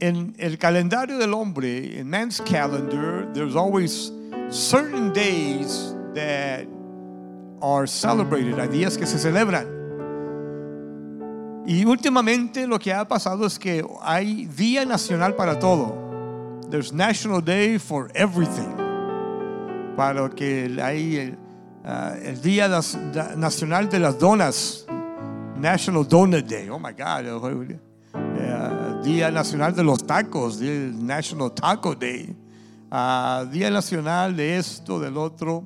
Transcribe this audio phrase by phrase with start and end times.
[0.00, 4.12] in el calendario del hombre, in man's calendar, there's always
[4.48, 6.66] certain days that
[7.62, 9.78] are celebrated, hay días que se celebran.
[11.66, 15.94] Y últimamente lo que ha pasado es que hay día nacional para todo.
[16.70, 18.74] There's National Day for everything.
[19.96, 21.38] Para que hay el,
[21.84, 22.68] uh, el Día
[23.36, 24.86] Nacional de las Donas.
[25.56, 26.68] National Donut Day.
[26.70, 27.80] Oh my God.
[29.02, 30.58] Día Nacional de los Tacos.
[30.58, 32.36] Día National Taco Day.
[32.90, 35.64] Uh, Día Nacional de esto, del otro.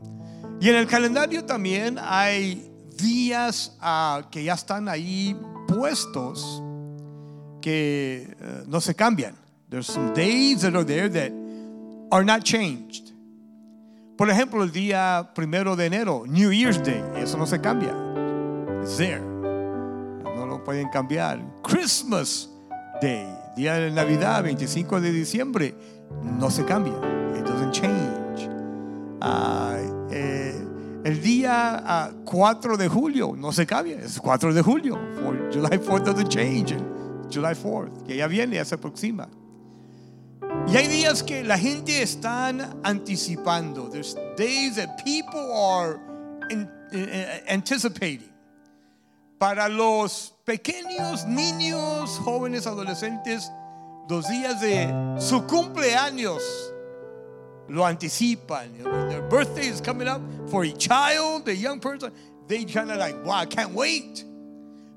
[0.60, 5.36] Y en el calendario también hay días ah, que ya están ahí
[5.66, 6.62] puestos
[7.60, 9.34] que eh, no se cambian.
[9.69, 11.32] There's some days that are there that
[12.12, 13.12] are not changed.
[14.16, 17.92] Por ejemplo, el día primero de enero, New Year's Day, eso no se cambia.
[18.82, 19.20] It's there.
[19.20, 21.41] No lo pueden cambiar.
[21.62, 22.48] Christmas
[23.00, 23.26] Day,
[23.56, 25.74] día de Navidad, 25 de diciembre,
[26.22, 26.94] no se cambia.
[27.38, 28.48] It doesn't change.
[29.20, 29.77] Ah,
[30.10, 30.55] eh,
[31.04, 34.98] el día ah, 4 de julio no se cambia, es 4 de julio.
[35.52, 36.77] July 4th doesn't change.
[37.30, 39.28] July 4th, que ya viene, ya se aproxima.
[40.69, 43.88] Y hay días que la gente están anticipando.
[43.91, 45.98] There's days that people are
[46.50, 48.30] in- eh, anticipating.
[49.38, 53.50] Para los pequeños niños, jóvenes, adolescentes,
[54.08, 56.42] los días de su cumpleaños
[57.68, 58.70] lo anticipan.
[58.82, 62.12] When their birthday is coming up for a child, a young person,
[62.46, 64.24] they kind of like, wow, I can't wait.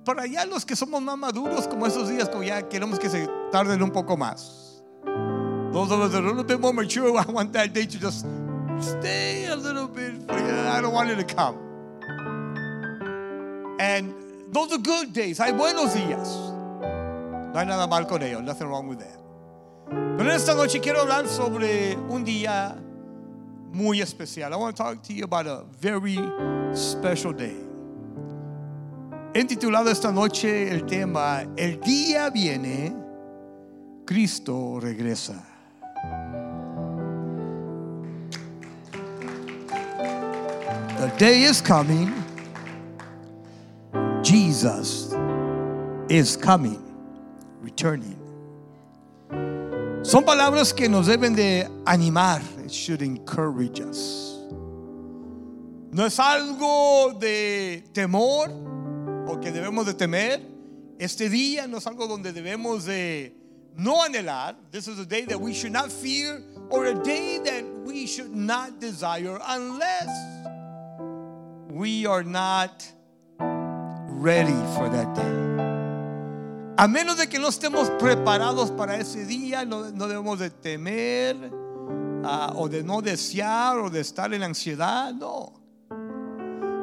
[0.06, 3.28] Para allá los que somos más maduros, como esos días, como ya queremos que se
[3.52, 4.84] tarden un poco más.
[5.74, 8.00] Those of us that are a little bit more mature, I want that day to
[8.00, 8.26] just
[8.80, 10.30] stay a little bit.
[10.30, 11.58] I don't want it to come.
[13.80, 14.14] And
[14.52, 15.40] those are good days.
[15.40, 16.28] Hay buenos días.
[17.54, 18.42] No hay nada mal con ellos.
[18.42, 19.18] Nothing wrong with that.
[20.18, 22.76] Pero esta noche quiero hablar sobre un día
[23.72, 24.52] muy especial.
[24.52, 26.18] I want to talk to you about a very
[26.74, 27.56] special day.
[29.34, 32.96] He titulado esta noche el tema El día viene,
[34.06, 35.44] Cristo regresa.
[41.00, 42.12] The day is coming.
[44.58, 45.14] Jesus
[46.10, 46.82] is coming,
[47.62, 48.18] returning.
[50.04, 52.42] Son palabras que nos deben de animar.
[52.66, 54.40] It should encourage us.
[55.92, 58.50] No es algo de temor
[59.28, 60.42] o que debemos de temer.
[61.00, 63.34] Este día no es algo donde debemos de
[63.78, 64.56] no anhelar.
[64.72, 66.42] This is a day that we should not fear
[66.72, 70.10] or a day that we should not desire unless
[71.70, 72.97] we are not
[74.20, 75.58] ready for that day.
[76.80, 81.36] A menos de que no estemos preparados para ese día, no, debemos de temer
[82.24, 85.54] ah, o de no desear o de estar en ansiedad, no.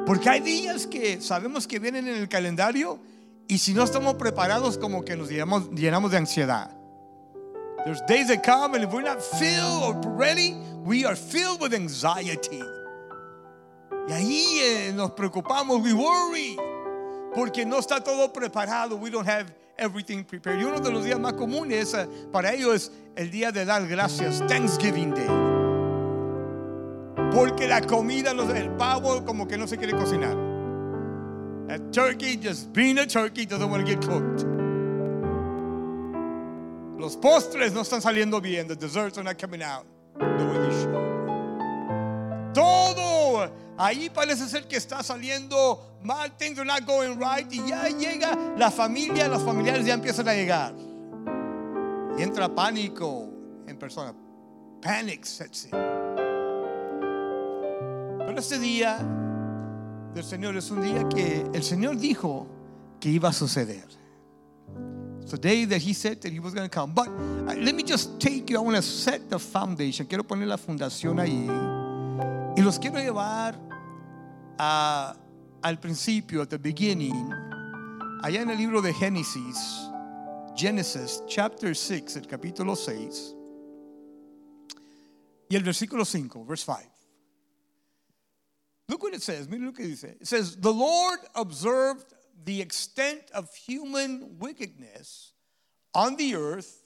[0.05, 2.99] Porque hay días que sabemos que vienen en el calendario
[3.47, 6.71] y si no estamos preparados como que nos llenamos, llenamos de ansiedad.
[7.85, 11.73] There's days that come and if we're not filled or ready, we are filled with
[11.73, 12.63] anxiety.
[14.07, 16.57] Y ahí eh, nos preocupamos, we worry,
[17.35, 20.61] porque no está todo preparado, we don't have everything prepared.
[20.61, 23.85] Y uno de los días más comunes eh, para ellos es el día de dar
[23.87, 25.27] gracias, Thanksgiving Day.
[27.33, 30.35] Porque la comida, el pavo como que no se quiere cocinar.
[31.69, 34.45] A turkey, just being a turkey, doesn't want to get cooked.
[36.97, 39.85] Los postres no están saliendo bien, the desserts are not coming out
[40.17, 41.15] the way they.
[42.53, 47.87] Todo ahí parece ser que está saliendo mal, things are not going right y ya
[47.89, 50.73] llega la familia, los familiares ya empiezan a llegar.
[52.17, 53.29] Y entra pánico
[53.67, 54.13] en persona.
[54.81, 55.71] Panic sets in.
[58.19, 58.97] Pero este día
[60.13, 62.47] del Señor es un día que el Señor dijo
[62.99, 63.85] que iba a suceder.
[65.21, 66.93] It's day that he said that he was going to come.
[66.93, 70.05] But uh, let me just take you, I want to set the foundation.
[70.05, 71.49] Quiero poner la fundación ahí.
[72.65, 73.55] Los quiero llevar
[74.57, 75.15] a-
[75.61, 77.13] al principio, at the beginning,
[78.23, 79.55] allá en el libro de Génesis,
[80.55, 83.35] Genesis chapter 6, el capítulo 6,
[85.47, 86.91] y el versículo 5, verse 5.
[88.89, 89.47] Look what it says.
[89.47, 90.17] Mira lo que dice.
[90.19, 92.15] It says, The Lord observed
[92.45, 95.33] the extent of human wickedness
[95.93, 96.83] on the earth,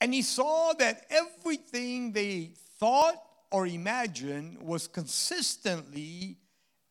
[0.00, 3.23] and he saw that everything they thought
[3.54, 6.36] or imagined was consistently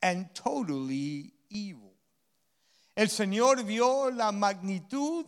[0.02, 1.94] and totally evil.
[2.96, 5.26] El Señor vio la magnitud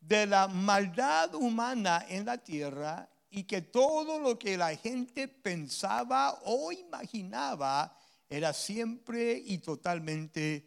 [0.00, 6.38] de la maldad humana en la tierra y que todo lo que la gente pensaba
[6.44, 7.92] o imaginaba
[8.28, 10.64] era siempre y totalmente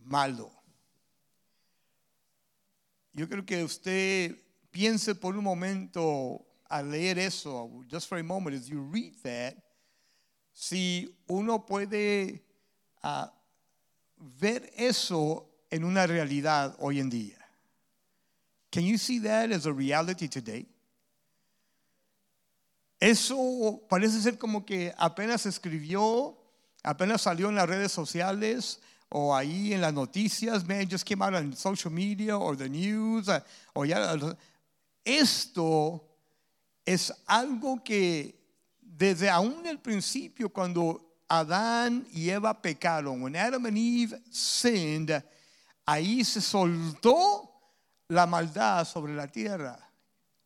[0.00, 0.52] malo.
[3.14, 4.36] Yo creo que usted
[4.70, 9.56] piense por un momento al leer eso, just for a moment, as you read that,
[10.52, 12.42] si uno puede
[13.02, 13.32] ah,
[14.40, 17.38] ver eso en una realidad hoy en día.
[18.70, 20.66] Can you see that as a reality today?
[23.00, 26.36] Eso parece ser como que apenas escribió,
[26.82, 31.34] apenas salió en las redes sociales o ahí en las noticias, man, just came out
[31.34, 33.40] on social media or the news, uh,
[33.74, 34.16] o ya,
[35.04, 36.07] esto
[36.88, 38.34] es algo que
[38.80, 45.22] desde aún el principio cuando Adán y Eva pecaron, when Adam and Eve sinned,
[45.84, 47.50] ahí se soltó
[48.08, 49.78] la maldad sobre la tierra.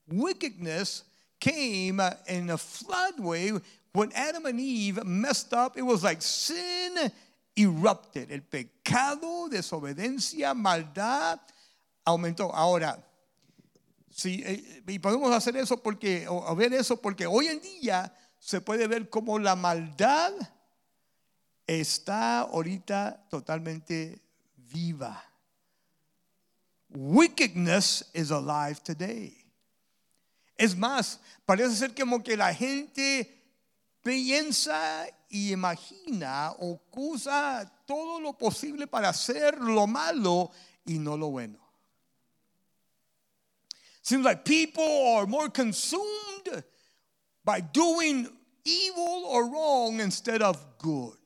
[0.08, 1.04] Wickedness
[1.38, 3.62] came in a flood wave
[3.92, 5.78] when Adam and Eve messed up.
[5.78, 7.12] It was like sin
[7.56, 8.32] erupted.
[8.32, 11.38] El pecado, desobediencia, maldad
[12.04, 12.50] aumentó.
[12.52, 12.98] Ahora,
[14.24, 18.86] eh, y podemos hacer eso porque, o ver eso porque hoy en día se puede
[18.86, 20.32] ver como la maldad
[21.66, 24.20] está ahorita totalmente
[24.56, 25.24] viva.
[26.88, 29.36] Wickedness is alive today.
[30.56, 33.42] Es más, parece ser como que la gente
[34.02, 40.50] piensa y imagina o usa todo lo posible para hacer lo malo
[40.84, 41.61] y no lo bueno.
[44.02, 46.64] Seems like people are more consumed
[47.44, 48.28] by doing
[48.64, 51.16] evil or wrong instead of good.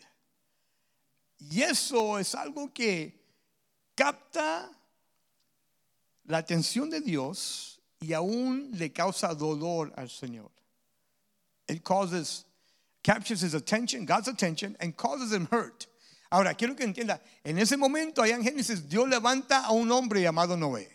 [1.39, 3.13] Y eso es algo que
[3.97, 4.69] capta
[6.27, 10.51] la atención de Dios y aún le causa dolor al Señor.
[11.69, 12.45] It causes,
[13.03, 15.87] captures his attention, God's attention, and causes him hurt.
[16.31, 20.21] Ahora, quiero que entienda, en ese momento, allá en Génesis, Dios levanta a un hombre
[20.21, 20.89] llamado Noé.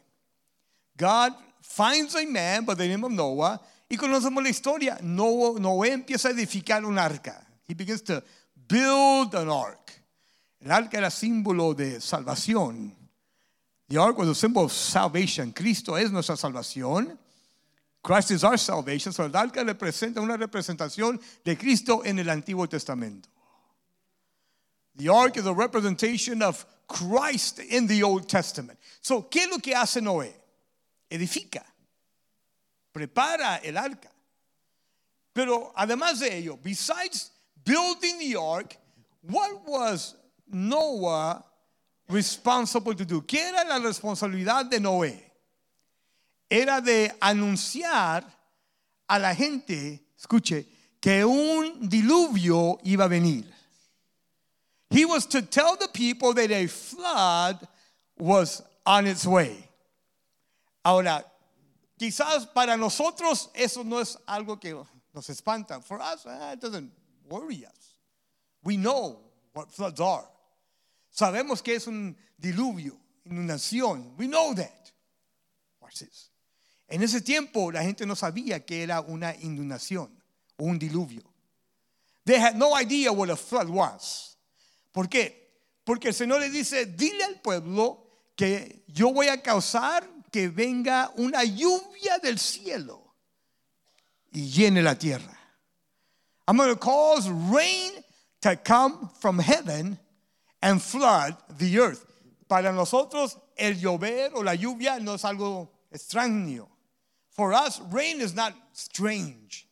[0.98, 3.60] God finds a man by the name of Noah,
[3.90, 4.98] y conocemos la historia.
[5.02, 7.46] Noah, Noé empieza a edificar un arca.
[7.68, 8.24] He begins to
[8.68, 9.92] build an ark.
[10.64, 12.92] El arca era símbolo de salvación.
[13.90, 15.52] The ark was a symbol of salvation.
[15.52, 17.18] Cristo es nuestra salvación.
[18.04, 19.12] Christ is our salvation.
[19.12, 23.28] So el arca representa una representación de Cristo en el Antiguo Testamento.
[24.96, 28.80] The ark is a representation of Christ in the Old Testament.
[29.02, 30.34] So, ¿qué es lo que hace Noé?
[31.12, 31.66] Edifica,
[32.94, 34.10] prepara el arca.
[35.34, 37.32] Pero además de ello, besides
[37.66, 38.78] building the ark,
[39.22, 40.16] what was
[40.48, 41.44] Noah
[42.10, 43.22] responsible to do?
[43.22, 45.32] ¿Qué era la responsabilidad de Noé?
[46.50, 48.26] Era de anunciar
[49.08, 50.66] a la gente, escuche,
[51.02, 53.46] que un diluvio iba a venir.
[54.90, 57.66] He was to tell the people that a flood
[58.18, 59.71] was on its way.
[60.84, 61.26] Ahora,
[61.98, 64.76] quizás para nosotros eso no es algo que
[65.14, 65.82] nos espanta.
[65.82, 66.92] For us, eh, it doesn't
[67.30, 67.98] worry us.
[68.64, 69.22] We know
[69.54, 70.28] what floods are.
[71.12, 74.16] Sabemos que es un diluvio, inundación.
[74.18, 74.92] We know that.
[75.82, 76.32] Watch this.
[76.88, 80.10] En ese tiempo la gente no sabía que era una inundación
[80.58, 81.24] o un diluvio.
[82.26, 84.38] They had no idea what a flood was.
[84.92, 85.50] ¿Por qué?
[85.84, 88.06] Porque el Señor le dice, dile al pueblo
[88.36, 93.14] que yo voy a causar que venga una lluvia del cielo
[94.32, 95.38] y llene la tierra.
[96.48, 97.92] I'm going to cause rain
[98.42, 100.00] to come from heaven
[100.62, 102.06] and flood the earth.
[102.48, 106.68] Para nosotros el llover o la lluvia no es algo extraño.
[107.30, 109.68] For us, rain is not strange.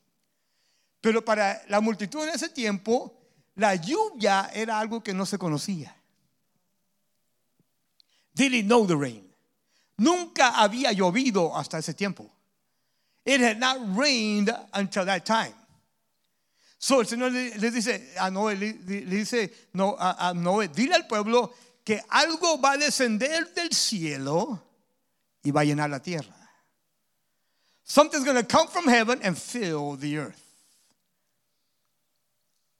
[1.02, 3.14] Pero para la multitud en ese tiempo,
[3.56, 5.94] la lluvia era algo que no se conocía.
[8.34, 9.29] Didn't know the rain.
[10.00, 12.32] Nunca había llovido hasta ese tiempo.
[13.26, 15.54] It had not rained until that time.
[16.80, 21.06] So el Señor le, dice a Noé, le, dice no, a, a Noé, dile al
[21.06, 21.54] pueblo
[21.84, 24.64] que algo va a descender del cielo
[25.44, 26.34] y va a llenar la tierra.
[27.84, 30.42] Something's going to come from heaven and fill the earth.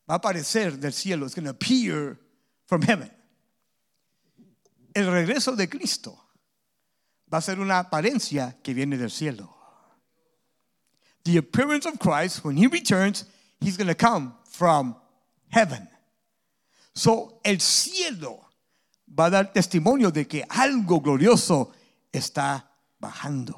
[0.10, 1.26] Va a aparecer del cielo.
[1.26, 2.18] It's going to appear
[2.66, 3.12] from heaven.
[4.96, 6.18] El regreso de Cristo
[7.32, 9.56] va a ser una apariencia que viene del cielo.
[11.24, 13.26] The appearance of Christ, when he returns,
[13.60, 14.96] he's going to come from
[15.50, 15.88] heaven.
[16.96, 18.46] So, el cielo
[19.08, 21.72] va a dar testimonio de que algo glorioso
[22.12, 22.66] está
[23.00, 23.56] bajando.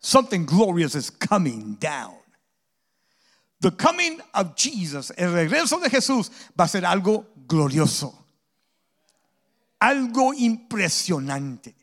[0.00, 2.14] Something glorious is coming down.
[3.60, 8.14] The coming of Jesus, el regreso de Jesús va a ser algo glorioso.
[9.80, 11.74] Algo impresionante.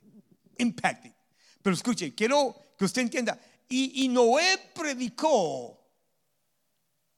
[0.57, 1.13] Impacting.
[1.61, 3.39] Pero escuche, quiero que usted entienda.
[3.69, 5.79] Y, y Noé predicó.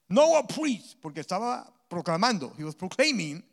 [0.08, 2.54] Noah preached, porque estaba proclamando.
[2.56, 3.44] He was proclaiming.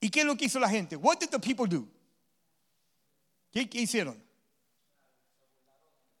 [0.00, 0.96] ¿Y qué lo que hizo la gente?
[0.96, 1.86] What did the people do?
[3.52, 4.16] ¿Qué, qué hicieron?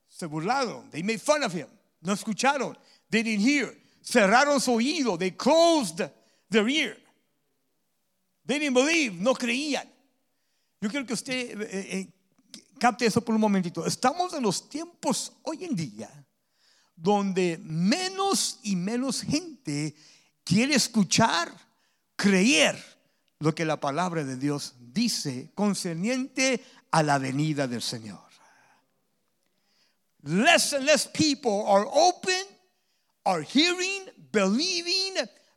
[0.08, 0.90] Se burlaron.
[0.90, 1.68] They made fun of him.
[2.02, 2.76] No escucharon.
[3.10, 3.74] They didn't hear.
[4.02, 5.18] Cerraron su oído.
[5.18, 6.02] They closed
[6.50, 6.96] their ear.
[8.46, 9.14] They didn't believe.
[9.14, 9.88] No creían.
[10.80, 12.12] Yo quiero que usted eh, eh,
[12.78, 13.84] capte eso por un momentito.
[13.86, 16.10] Estamos en los tiempos hoy en día
[17.00, 19.94] donde menos y menos gente
[20.44, 21.52] quiere escuchar,
[22.16, 22.76] creer
[23.38, 28.26] lo que la palabra de Dios dice concerniente a la venida del Señor.
[30.24, 32.44] Less and less people are open,
[33.24, 35.14] are hearing, believing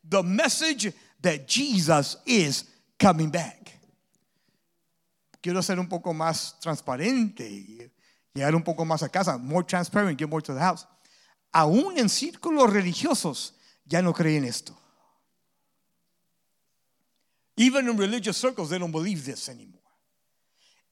[0.07, 2.65] the message that Jesus is
[2.99, 3.79] coming back.
[5.41, 7.91] Quiero ser un poco más transparente y
[8.33, 10.85] llegar un poco más a casa, more transparent, get more to the house.
[11.51, 13.53] Aún en círculos religiosos
[13.85, 14.77] ya no creen esto.
[17.57, 19.81] Even in religious circles, they don't believe this anymore.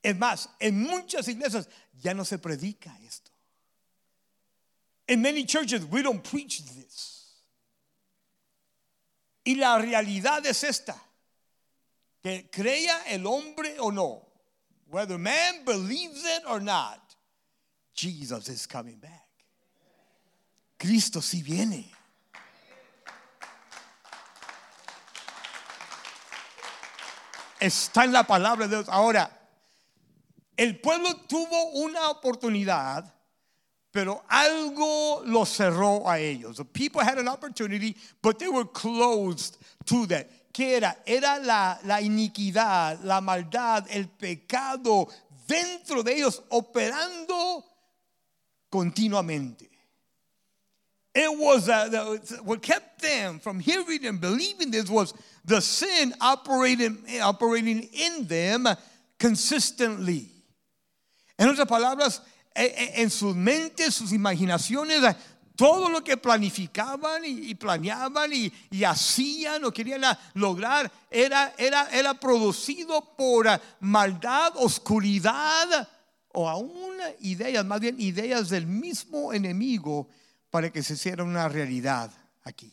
[0.03, 1.68] Es más, en muchas iglesias
[2.01, 3.32] ya no se predica esto.
[5.08, 7.44] In many churches, we don't preach this.
[9.46, 10.96] Y la realidad es esta:
[12.22, 14.28] que crea el hombre o no,
[14.89, 17.00] whether man believes it or not,
[17.93, 19.27] Jesus is coming back.
[20.79, 21.86] Cristo sí viene.
[27.60, 28.88] Está en la palabra de Dios.
[28.88, 29.29] Ahora,
[30.58, 33.12] el pueblo tuvo una oportunidad,
[33.91, 36.55] pero algo lo cerró a ellos.
[36.58, 40.29] The people had an opportunity, but they were closed to that.
[40.51, 41.01] ¿Qué era?
[41.06, 45.08] Era la, iniquidad, la maldad, el pecado
[45.48, 47.63] dentro de ellos operando
[48.70, 49.70] continuamente.
[51.15, 55.13] It was uh, the, what kept them from hearing and believing this was
[55.44, 58.68] the sin operating, operating in them
[59.20, 60.32] consistently.
[61.38, 62.22] En otras palabras,
[62.56, 65.15] e, e, en sus mentes, sus imaginaciones,
[65.60, 68.50] todo lo que planificaban y, planeaban y,
[68.86, 70.01] hacían o querían
[70.36, 73.46] lograr era, era, era producido por
[73.82, 75.89] maldad, oscuridad
[76.30, 80.08] o aún ideas, más bien ideas del mismo enemigo
[80.50, 82.10] para que se hiciera una realidad
[82.46, 82.72] aquí.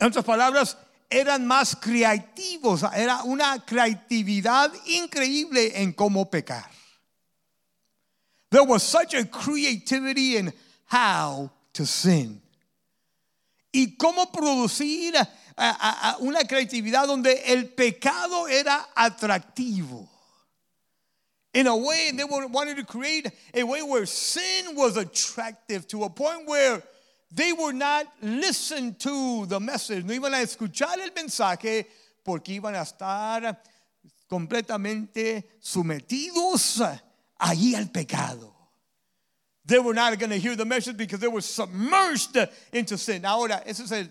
[0.00, 0.76] En otras palabras,
[1.08, 6.68] eran más creativos, era una creatividad increíble en cómo pecar.
[8.54, 10.52] There was such a creativity in
[10.84, 12.40] how to sin.
[13.74, 15.12] Y cómo producir
[15.58, 20.08] a una creatividad donde el pecado era atractivo.
[21.52, 26.08] In a way, they wanted to create a way where sin was attractive to a
[26.08, 26.80] point where
[27.32, 30.04] they would not listen to the message.
[30.04, 31.86] No iban a escuchar el mensaje
[32.24, 33.56] porque iban a estar
[34.30, 37.00] completamente sometidos
[37.40, 38.52] allí al pecado.
[39.66, 42.36] They were not going to hear the message because they were submerged
[42.72, 43.24] into sin.
[43.24, 44.08] Ahora, ese es el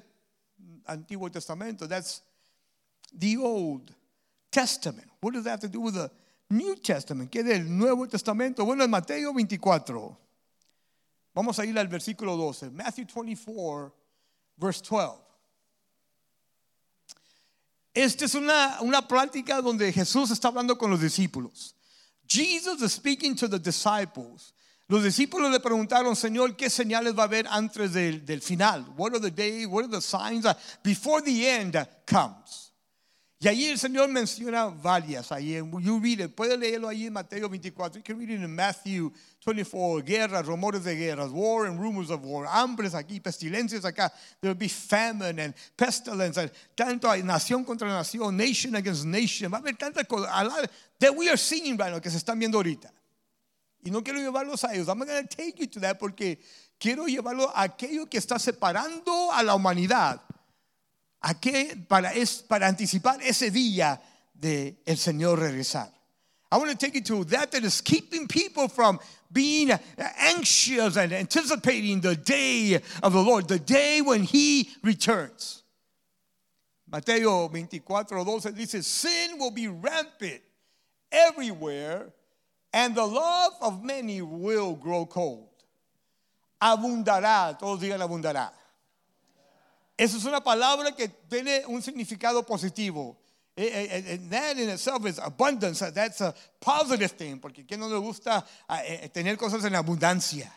[0.90, 1.86] Antiguo Testamento.
[1.86, 2.22] That's
[3.14, 3.94] the Old
[4.52, 5.10] Testament.
[5.22, 6.10] What does that have to do with the
[6.54, 8.66] New Testament, es del Nuevo Testamento.
[8.66, 10.18] Bueno, en Mateo 24.
[11.34, 12.70] Vamos a ir al versículo 12.
[12.70, 13.94] Matthew 24,
[14.58, 15.22] verse 12.
[17.96, 21.76] Esta es una, una plática donde Jesús está hablando con los discípulos.
[22.28, 24.54] Jesus is speaking to the disciples.
[24.90, 28.84] Los discípulos le preguntaron, Señor, ¿qué señales va a haber antes del, del final?
[28.98, 29.68] What are the days?
[29.68, 30.46] What are the signs
[30.84, 32.73] before the end comes?
[33.44, 35.30] Y allí el Señor menciona varias.
[35.34, 36.34] Ahí, you read it.
[36.34, 38.00] Puede leerlo ahí en Mateo 24.
[38.00, 39.12] You can read it in Matthew
[39.44, 40.02] 24.
[40.02, 42.46] Guerras, rumores de guerras, war and rumors of war.
[42.46, 44.14] Hambres aquí, pestilencias acá.
[44.40, 46.38] There will be famine and pestilence.
[46.38, 49.52] And tanto hay nación contra nación, nation against nation.
[49.52, 50.70] Va a haber tantas cosas
[51.00, 52.94] that we are seeing right now, que se están viendo ahorita.
[53.84, 54.88] Y no quiero llevarlos a ellos.
[54.88, 56.40] I'm going to take you to that porque
[56.80, 60.22] quiero llevarlo a aquello que está separando a la humanidad
[61.24, 61.78] ¿A qué?
[61.88, 64.02] Para, es, para anticipar ese día
[64.34, 65.90] de el Señor regresar.
[66.52, 69.00] I want to take you to that that is keeping people from
[69.32, 69.72] being
[70.20, 75.64] anxious and anticipating the day of the Lord, the day when He returns.
[76.92, 80.42] Mateo 24, 12 dice, sin will be rampant
[81.12, 82.14] everywhere,
[82.72, 85.50] and the love of many will grow cold.
[86.62, 88.52] Abundará, todos digan abundará.
[89.98, 93.18] Esa es una palabra que tiene un significado positivo.
[93.56, 95.80] Eh, eh, eh, And that in itself is abundance.
[95.92, 97.40] That's a positive thing.
[97.40, 100.52] Porque ¿quién no le gusta ah, eh, tener cosas en abundancia?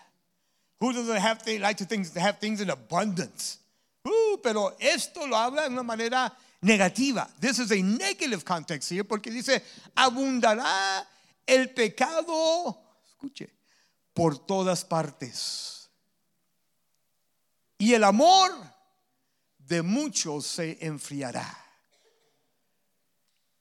[0.80, 3.58] Who doesn't have to, like to, things, to have things in abundance?
[4.04, 7.28] Uh, pero esto lo habla de una manera negativa.
[7.38, 9.62] This is a negative context here porque dice,
[9.94, 11.06] abundará
[11.46, 12.78] el pecado,
[14.14, 15.88] por todas partes.
[17.78, 18.50] Y el amor
[19.66, 21.46] de muchos se enfriará.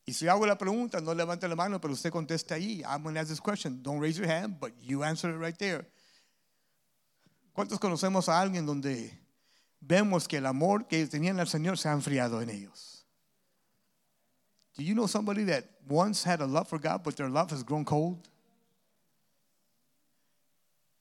[0.06, 2.84] Y si hago la pregunta, no levante la mano, pero usted conteste ahí.
[2.84, 3.82] I'm going to ask this question.
[3.82, 5.90] Don't raise your hand, but you answer it right there.
[7.54, 9.12] ¿Cuántos conocemos a alguien donde
[9.82, 13.04] vemos que el amor que tenían al Señor se ha enfriado en ellos?
[14.76, 17.64] Do you know somebody that once had a love for God, but their love has
[17.64, 18.28] grown cold?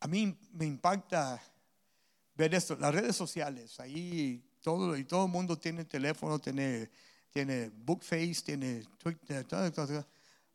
[0.01, 1.41] A mí me impacta
[2.37, 6.91] ver esto, las redes sociales, ahí todo, y todo el mundo tiene teléfono, tiene,
[7.31, 9.47] tiene Bookface, tiene Twitter,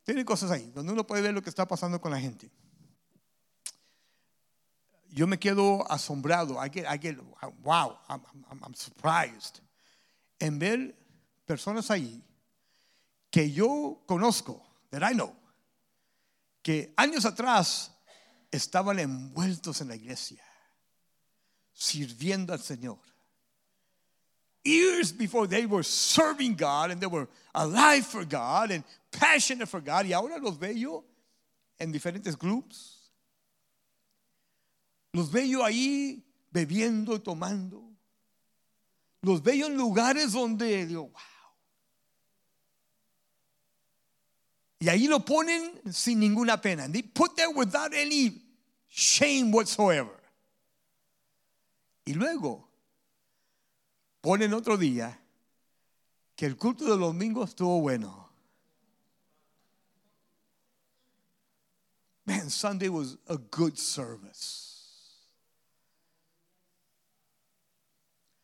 [0.03, 2.49] tiene cosas ahí, donde uno puede ver lo que está pasando con la gente.
[5.09, 7.19] Yo me quedo asombrado, I get, I get
[7.63, 9.61] wow, I'm, I'm, I'm surprised,
[10.39, 10.95] en ver
[11.45, 12.23] personas ahí
[13.29, 15.35] que yo conozco, that I know,
[16.63, 17.91] que años atrás
[18.49, 20.43] estaban envueltos en la iglesia,
[21.73, 22.97] sirviendo al Señor.
[24.63, 29.81] Years before they were serving God and they were alive for God and passionate for
[29.81, 31.03] God, y ahora los veo
[31.79, 33.11] en diferentes grupos.
[35.13, 36.21] Los veo ahí
[36.53, 37.83] bebiendo y tomando.
[39.23, 41.19] Los veo en lugares donde digo, wow.
[44.81, 46.87] Y ahí lo ponen sin ninguna pena.
[46.87, 48.41] They put there without any
[48.87, 50.15] shame whatsoever.
[52.05, 52.68] Y luego
[54.21, 55.19] ponen otro día
[56.35, 58.29] que el culto de los domingos estuvo bueno.
[62.25, 64.69] Man, Sunday was a good service.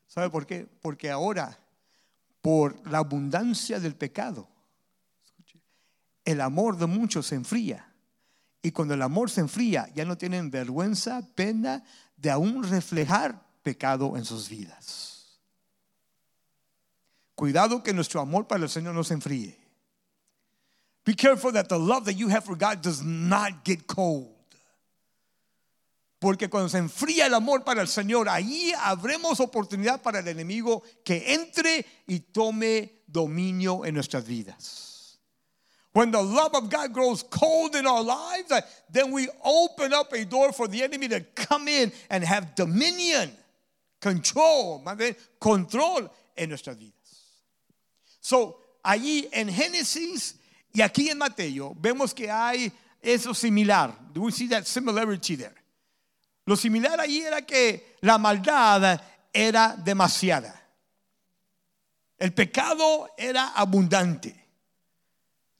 [0.07, 0.65] ¿Sabe por qué?
[0.81, 1.57] Porque ahora,
[2.41, 4.47] por la abundancia del pecado,
[6.23, 7.93] el amor de muchos se enfría.
[8.61, 11.83] Y cuando el amor se enfría, ya no tienen vergüenza, pena
[12.17, 15.14] de aún reflejar pecado en sus vidas.
[17.35, 19.57] Cuidado que nuestro amor para el Señor no se enfríe.
[21.05, 24.31] Be careful that the love that you have for God does not get cold.
[26.19, 30.81] Porque cuando se enfría el amor para el Señor, ahí habremos oportunidad para el enemigo
[31.03, 35.19] que entre y tome dominio en nuestras vidas.
[35.93, 38.51] When the love of God grows cold in our lives,
[38.91, 43.31] then we open up a door for the enemy to come in and have dominion,
[44.01, 44.83] control,
[45.39, 47.04] control en nuestras vidas.
[48.25, 50.35] So, allí en Génesis
[50.73, 53.95] y aquí en Mateo vemos que hay eso similar.
[54.11, 55.53] Do we see that similarity there?
[56.47, 58.99] Lo similar allí era que la maldad
[59.31, 60.59] era demasiada.
[62.17, 64.35] El pecado era abundante.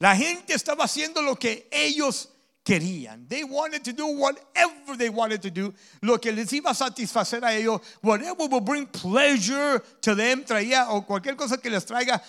[0.00, 2.30] La gente estaba haciendo lo que ellos
[2.66, 3.28] querían.
[3.28, 5.72] They wanted to do whatever they wanted to do.
[6.02, 10.88] Lo que les iba a satisfacer a ellos, whatever will bring pleasure to them, traía
[10.90, 12.20] o cualquier cosa que les traiga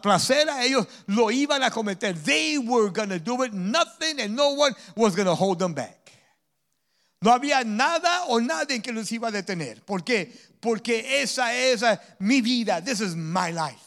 [0.00, 2.12] placer a ellos, lo iban a cometer.
[2.12, 3.52] They were going to do it.
[3.52, 6.12] Nothing and no one was going to hold them back.
[7.20, 9.84] No había nada o nadie que los iba a detener.
[9.84, 10.30] ¿Por qué?
[10.60, 11.82] Porque esa es
[12.20, 12.80] mi vida.
[12.84, 13.82] This is my life.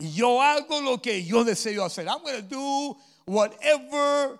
[0.00, 2.08] Yo hago lo que yo deseo hacer.
[2.08, 4.38] I'm going to do whatever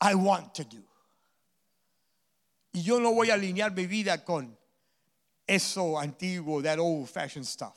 [0.00, 0.82] I want to do.
[2.72, 4.56] Y yo no voy a alinear mi vida con
[5.46, 7.76] eso antiguo, that old fashioned stuff.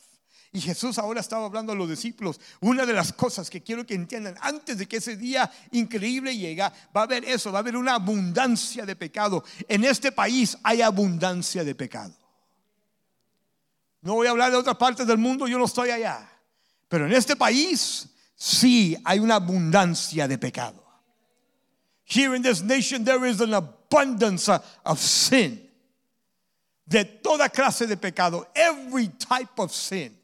[0.51, 2.39] Y Jesús ahora estaba hablando a los discípulos.
[2.61, 6.61] Una de las cosas que quiero que entiendan antes de que ese día increíble llegue,
[6.61, 9.43] va a haber eso, va a haber una abundancia de pecado.
[9.67, 12.15] En este país hay abundancia de pecado.
[14.01, 16.27] No voy a hablar de otras partes del mundo, yo no estoy allá.
[16.87, 20.83] Pero en este país sí hay una abundancia de pecado.
[22.05, 25.69] Here in this nation there is an abundance of sin.
[26.85, 30.17] De toda clase de pecado, every type of sin.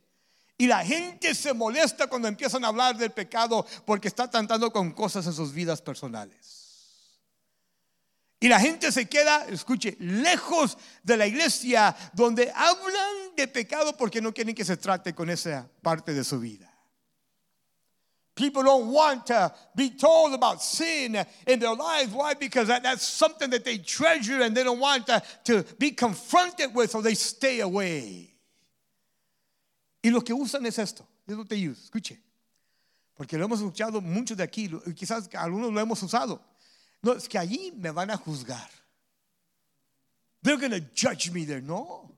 [0.57, 4.91] Y la gente se molesta cuando empiezan a hablar del pecado porque está tratando con
[4.91, 6.63] cosas en sus vidas personales.
[8.39, 14.21] Y la gente se queda, escuche, lejos de la iglesia donde hablan de pecado porque
[14.21, 16.72] no quieren que se trate con esa parte de su vida.
[18.35, 22.11] People don't want to be told about sin in their lives.
[22.11, 22.33] Why?
[22.33, 26.73] Because that, that's something that they treasure and they don't want to, to be confronted
[26.73, 28.33] with, so they stay away.
[30.03, 31.05] Y lo que usan es esto.
[31.27, 31.89] Es lo que use.
[31.89, 32.17] Escuche.
[33.15, 36.41] Porque lo hemos escuchado muchos de aquí, quizás algunos lo hemos usado.
[37.03, 38.69] No, es que allí me van a juzgar.
[40.41, 41.61] They're going to judge me there.
[41.61, 42.11] No.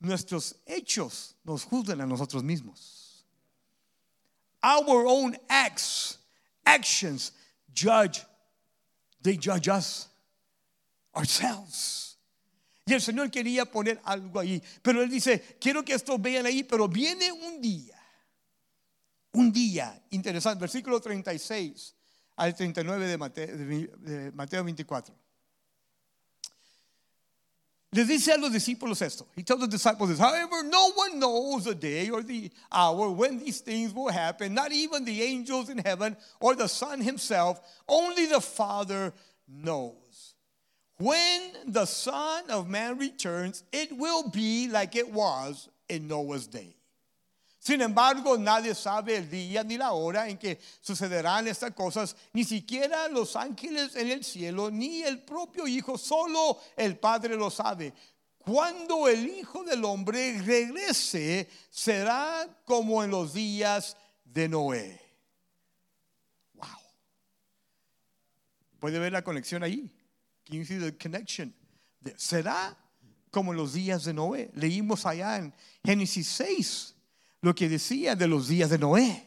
[0.00, 3.07] Nuestros hechos nos juzgan a nosotros mismos.
[4.62, 6.18] Our own acts,
[6.64, 7.32] actions
[7.72, 8.24] judge,
[9.22, 10.08] they judge us
[11.14, 12.16] ourselves.
[12.86, 16.64] Y el Señor quería poner algo ahí, pero Él dice, quiero que esto vean ahí,
[16.64, 17.98] pero viene un día,
[19.32, 21.94] un día interesante, versículo 36
[22.36, 25.14] al 39 de Mateo, de Mateo 24.
[27.92, 29.26] Les dice a los discípulos esto.
[29.34, 30.18] He tells the disciples this.
[30.18, 34.72] However, no one knows the day or the hour when these things will happen, not
[34.72, 37.60] even the angels in heaven or the Son himself.
[37.88, 39.14] Only the Father
[39.48, 40.34] knows.
[40.98, 46.77] When the Son of Man returns, it will be like it was in Noah's day.
[47.68, 52.42] Sin embargo, nadie sabe el día ni la hora en que sucederán estas cosas, ni
[52.42, 57.92] siquiera los ángeles en el cielo, ni el propio Hijo, solo el Padre lo sabe.
[58.38, 64.98] Cuando el Hijo del Hombre regrese, será como en los días de Noé.
[66.54, 66.68] Wow.
[68.80, 69.94] ¿Puede ver la conexión ahí?
[70.46, 71.54] Can you see the connection?
[72.16, 72.74] Será
[73.30, 74.50] como en los días de Noé.
[74.54, 75.52] Leímos allá en
[75.84, 76.94] Génesis 6
[77.42, 79.26] lo que decía de los días de Noé,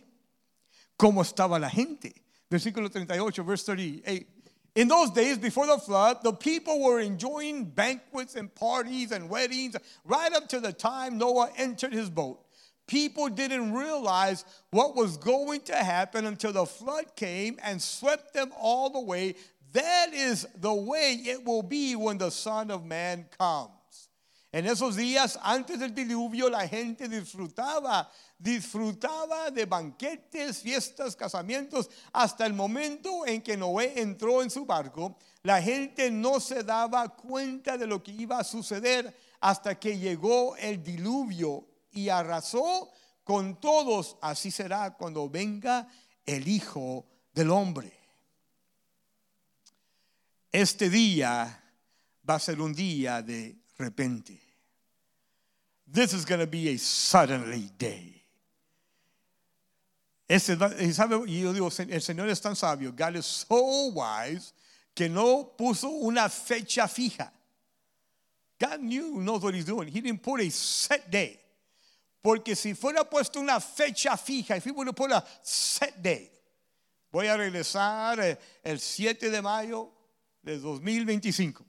[0.98, 2.14] cómo estaba la gente.
[2.50, 4.28] Versículo 38, verse 38.
[4.76, 9.76] In those days before the flood, the people were enjoying banquets and parties and weddings
[10.06, 12.40] right up to the time Noah entered his boat.
[12.88, 18.52] People didn't realize what was going to happen until the flood came and swept them
[18.58, 19.36] all away.
[19.74, 23.72] That is the way it will be when the Son of Man comes.
[24.54, 32.46] En esos días antes del diluvio la gente disfrutaba, disfrutaba de banquetes, fiestas, casamientos, hasta
[32.46, 35.18] el momento en que Noé entró en su barco.
[35.44, 40.58] La gente no se daba cuenta de lo que iba a suceder hasta que llegó
[40.58, 42.92] el diluvio y arrasó
[43.24, 44.18] con todos.
[44.22, 45.88] Así será cuando venga
[46.26, 47.98] el Hijo del Hombre.
[50.52, 51.64] Este día
[52.30, 54.41] va a ser un día de repente.
[55.94, 58.22] This is going to be a suddenly day.
[60.30, 62.94] Y yo digo, el Señor es tan sabio.
[62.94, 64.54] God is so wise
[64.96, 67.30] que no puso una fecha fija.
[68.58, 69.90] God knew, knows what he's doing.
[69.90, 71.38] He didn't put a set day.
[72.24, 76.30] Porque si fuera puesto una fecha fija, if he would have put a set day,
[77.12, 79.90] voy a regresar eh, el 7 de mayo
[80.42, 81.66] de 2025.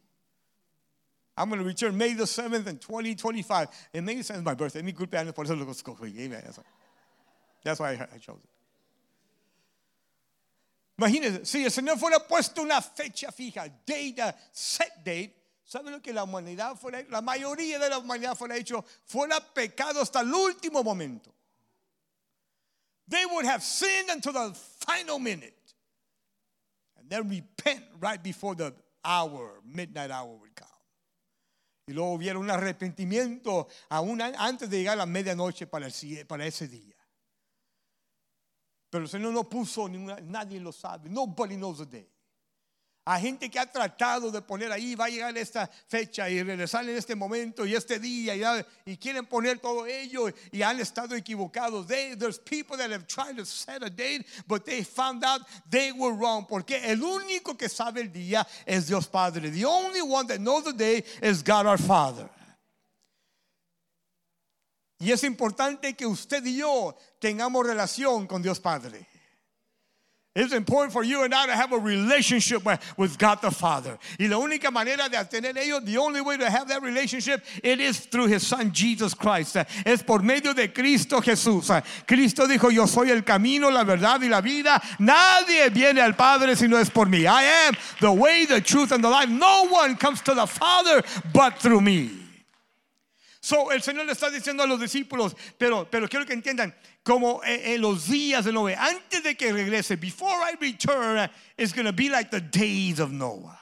[1.42, 3.68] I'm going to return May the 7th and 2025.
[3.94, 4.80] And May the 7th is my birthday.
[4.80, 6.16] Mi cumpleaños, por eso lo escogí.
[6.20, 6.40] Amen.
[6.44, 6.64] That's why,
[7.64, 8.48] that's why I, I chose it.
[11.00, 16.00] Imagínense, si el Señor fuera puesto una fecha fija, date, a set date, ¿saben lo
[16.00, 20.32] que la humanidad fuera, la mayoría de la humanidad fuera hecho, fuera pecado hasta el
[20.32, 21.34] último momento?
[23.08, 24.54] They would have sinned until the
[24.86, 25.74] final minute
[27.00, 28.72] and then repent right before the
[29.04, 30.71] hour, midnight hour would come.
[31.86, 35.88] Y luego hubiera un arrepentimiento antes de llegar a la medianoche para,
[36.26, 36.96] para ese día.
[38.88, 41.08] Pero el Señor no puso, ninguna, nadie lo sabe.
[41.08, 42.11] Nobody knows the day.
[43.04, 46.88] Hay gente que ha tratado de poner ahí, va a llegar esta fecha y regresar
[46.88, 51.16] en este momento y este día y, y quieren poner todo ello y han estado
[51.16, 51.88] equivocados.
[51.88, 55.90] They, there's people that have tried to set a date, but they found out they
[55.90, 56.46] were wrong.
[56.46, 59.50] Porque el único que sabe el día es Dios Padre.
[59.50, 62.30] The only one that knows the day is God our Father.
[65.00, 69.11] Y es importante que usted y yo tengamos relación con Dios Padre.
[70.34, 72.62] It's important for you and I to have a relationship
[72.96, 73.98] with God the Father.
[74.18, 77.80] Y la única manera de tener ello, the only way to have that relationship, it
[77.80, 79.56] is through His Son Jesus Christ.
[79.84, 81.68] Es por medio de Cristo Jesús.
[82.06, 84.80] Cristo dijo, yo soy el camino, la verdad y la vida.
[84.98, 87.26] Nadie viene al Padre si no es por mí.
[87.26, 89.28] I am the way, the truth, and the life.
[89.28, 91.02] No one comes to the Father
[91.34, 92.21] but through me.
[93.44, 97.42] So, el Señor le está diciendo a los discípulos, pero, pero quiero que entiendan, como
[97.42, 101.28] en, los días de Noé, antes de que regrese, before I return,
[101.58, 103.58] it's going to be like the days of Noah.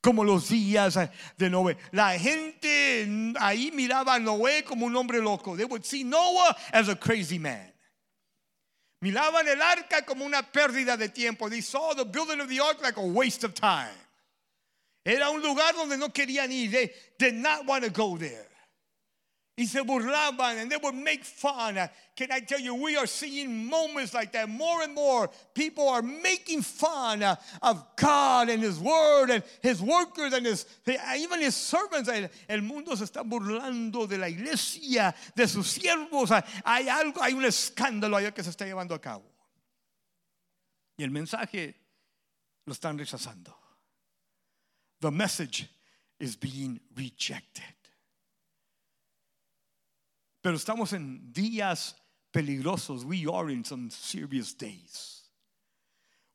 [0.00, 0.94] Como los días
[1.36, 1.76] de Noé.
[1.92, 3.06] La gente
[3.38, 5.54] ahí miraba a Noé como un hombre loco.
[5.54, 7.72] They would see Noah as a crazy man.
[9.02, 11.50] Miraban el arca como una pérdida de tiempo.
[11.50, 13.92] They saw the building of the ark like a waste of time.
[15.04, 16.70] Era un lugar donde no querían ir.
[16.70, 18.46] They did not want to go there.
[19.56, 21.76] Y se burlaban and they would make fun.
[22.16, 25.30] Can I tell you, we are seeing moments like that more and more.
[25.54, 30.66] People are making fun of God and His Word and His workers and His,
[31.16, 32.10] even His servants.
[32.48, 36.32] El mundo se está burlando de la iglesia, de sus siervos.
[36.64, 39.22] Hay algo, hay un escándalo allá que se está llevando a cabo.
[40.98, 41.76] Y el mensaje
[42.66, 43.54] lo están rechazando.
[45.00, 45.68] The message
[46.18, 47.73] is being rejected.
[50.44, 51.94] Pero estamos en días
[52.30, 53.02] peligrosos.
[53.02, 55.22] We are in some serious days.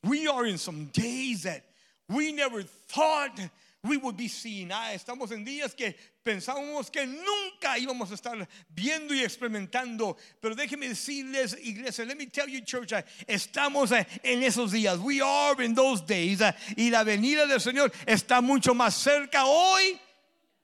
[0.03, 1.63] We are in some days that
[2.07, 3.39] we never thought
[3.83, 4.71] we would be seeing.
[4.71, 5.95] Ah, estamos en días que
[6.25, 10.17] pensábamos que nunca íbamos a estar viendo y experimentando.
[10.41, 12.91] Pero déjenme decirles, iglesia, let me tell you, church,
[13.27, 14.97] estamos ah, en esos días.
[14.97, 16.41] We are in those days.
[16.41, 19.99] Ah, y la venida del Señor está mucho más cerca hoy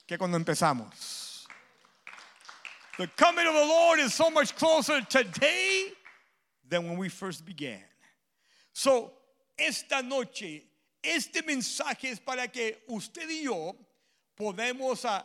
[0.08, 1.25] que cuando empezamos.
[2.98, 5.90] The coming of the Lord is so much closer today
[6.68, 7.84] than when we first began.
[8.72, 9.12] So,
[9.58, 10.64] esta noche,
[11.04, 13.76] este mensaje es para que usted y yo
[14.38, 15.22] podemos uh,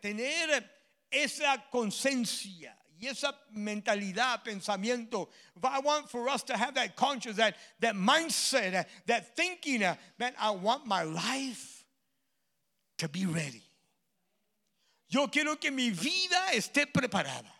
[0.00, 0.64] tener
[1.10, 5.28] esa conciencia y esa mentalidad, pensamiento.
[5.62, 10.50] I want for us to have that conscience, that, that mindset, that, thinking, that I
[10.50, 11.84] want my life
[12.98, 13.62] to be ready.
[15.12, 17.54] Yo quiero que mi vida esté preparada.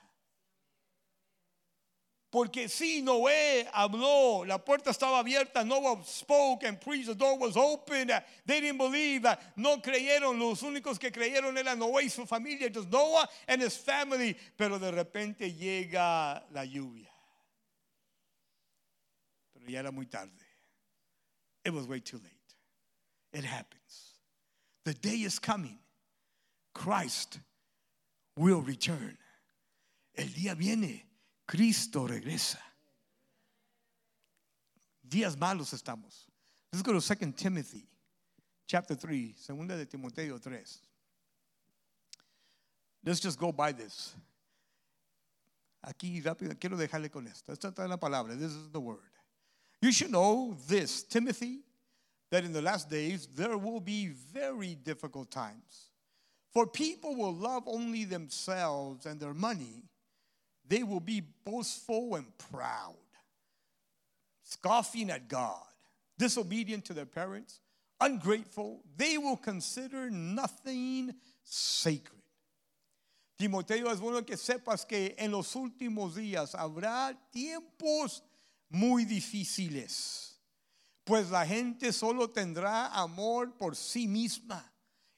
[2.31, 7.59] Porque si Noé habló, la puerta estaba abierta, Noah spoke and preached, the door was
[7.59, 8.11] open.
[8.47, 12.91] They didn't believe, no creyeron, los únicos que creyeron eran Noé y su familia, just
[12.91, 14.35] Noah and his family.
[14.57, 17.11] Pero de repente llega la lluvia.
[19.53, 20.33] Pero ya era muy tarde.
[21.67, 22.55] It was way too late.
[23.35, 24.15] It happens.
[24.87, 25.79] The day is coming
[26.75, 27.41] Christ
[28.37, 29.17] will return.
[30.15, 31.07] El día viene,
[31.47, 32.59] Cristo regresa.
[35.03, 36.27] Días malos estamos.
[36.73, 37.87] Let's go to 2 Timothy,
[38.67, 40.81] chapter 3, segunda de Timoteo 3.
[43.05, 44.15] Let's just go by this.
[45.85, 47.53] Aquí rápido, quiero dejarle con esto.
[47.53, 48.37] Esta es la palabra.
[48.37, 49.01] This is the word.
[49.81, 51.61] You should know this, Timothy,
[52.31, 55.92] that in the last days there will be very difficult times.
[56.53, 59.85] For people will love only themselves and their money.
[60.69, 62.95] They will be boastful and proud,
[64.45, 65.65] scoffing at God,
[66.19, 67.61] disobedient to their parents,
[68.01, 68.83] ungrateful.
[68.97, 72.21] They will consider nothing sacred.
[73.39, 78.23] Timoteo es bueno que sepas que en los últimos días habrá tiempos
[78.71, 80.39] muy difíciles,
[81.05, 84.72] pues la gente solo tendrá amor por sí misma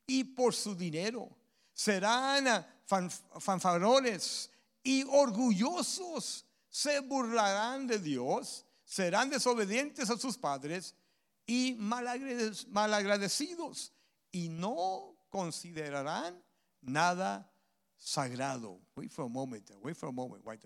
[0.06, 1.30] y por su dinero.
[1.72, 4.50] Serán fanfarones
[4.82, 6.44] y orgullosos.
[6.68, 10.94] Se burlarán de Dios, serán desobedientes a sus padres
[11.46, 13.92] y malagradecidos
[14.32, 16.42] y no considerarán
[16.80, 17.50] nada
[17.96, 18.80] sagrado.
[18.96, 19.70] Wait for a moment.
[19.82, 20.44] Wait for a moment.
[20.44, 20.56] Wow.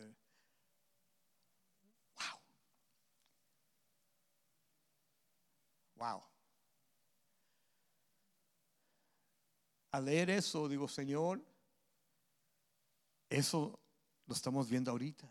[5.98, 6.22] Wow.
[9.90, 11.40] Al leer eso, digo, Señor,
[13.31, 13.79] eso
[14.27, 15.27] lo estamos viendo ahorita.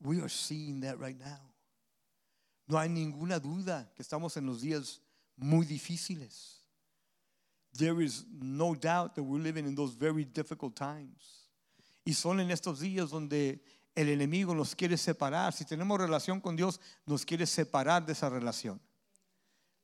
[0.00, 1.54] We are seeing that right now.
[2.66, 5.00] No hay ninguna duda que estamos en los días
[5.36, 6.64] muy difíciles.
[7.72, 11.48] There is no doubt that we're living in those very difficult times.
[12.04, 13.60] Y son en estos días donde
[13.94, 15.52] el enemigo nos quiere separar.
[15.52, 18.80] Si tenemos relación con Dios, nos quiere separar de esa relación.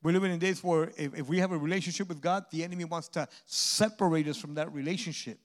[0.07, 2.85] We're living in days where if, if we have a relationship with God, the enemy
[2.85, 5.37] wants to separate us from that relationship.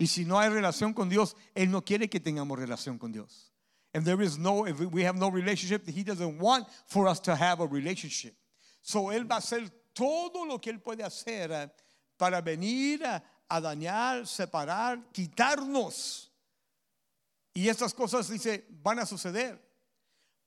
[0.00, 3.52] Y si no hay relación con Dios, Él no quiere que tengamos relación con Dios.
[3.94, 7.36] If there is no, if we have no relationship, He doesn't want for us to
[7.36, 8.34] have a relationship.
[8.82, 11.68] So Él va a hacer todo lo que Él puede hacer uh,
[12.18, 16.30] para venir a, a dañar, separar, quitarnos.
[17.54, 19.69] Y estas cosas, dice, van a suceder.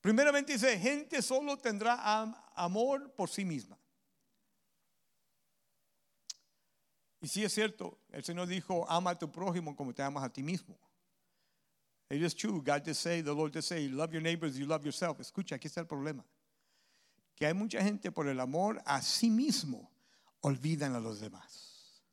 [0.04, 1.96] Primeramente dice, gente solo tendrá
[2.56, 3.80] amor por sí misma.
[7.22, 10.30] Y sí es cierto, el Señor dijo, ama a tu prójimo como te amas a
[10.30, 10.78] ti mismo.
[12.10, 14.84] It is true, God just say, the Lord just say, love your neighbors, you love
[14.84, 15.22] yourself.
[15.22, 16.26] Escucha, aquí está el problema.
[17.34, 19.90] Que hay mucha gente por el amor a sí mismo
[20.42, 22.04] olvidan a los demás.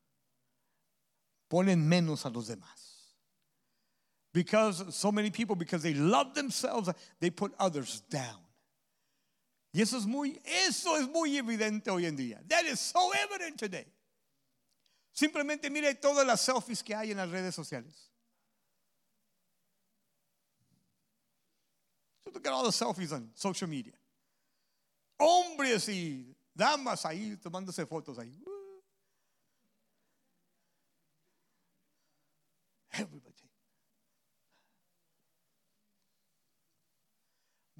[1.49, 2.90] Ponen menos a los demás.
[4.33, 6.89] Because so many people, because they love themselves,
[7.19, 8.39] they put others down.
[9.73, 12.41] Y eso es muy, eso es muy evidente hoy en día.
[12.49, 13.87] That is so evident today.
[15.13, 18.11] Simplemente mire todas las selfies que hay en las redes sociales.
[22.33, 23.95] Look at all the selfies on social media.
[25.19, 28.33] Hombres y damas ahí tomándose fotos ahí.
[32.93, 33.30] Everybody.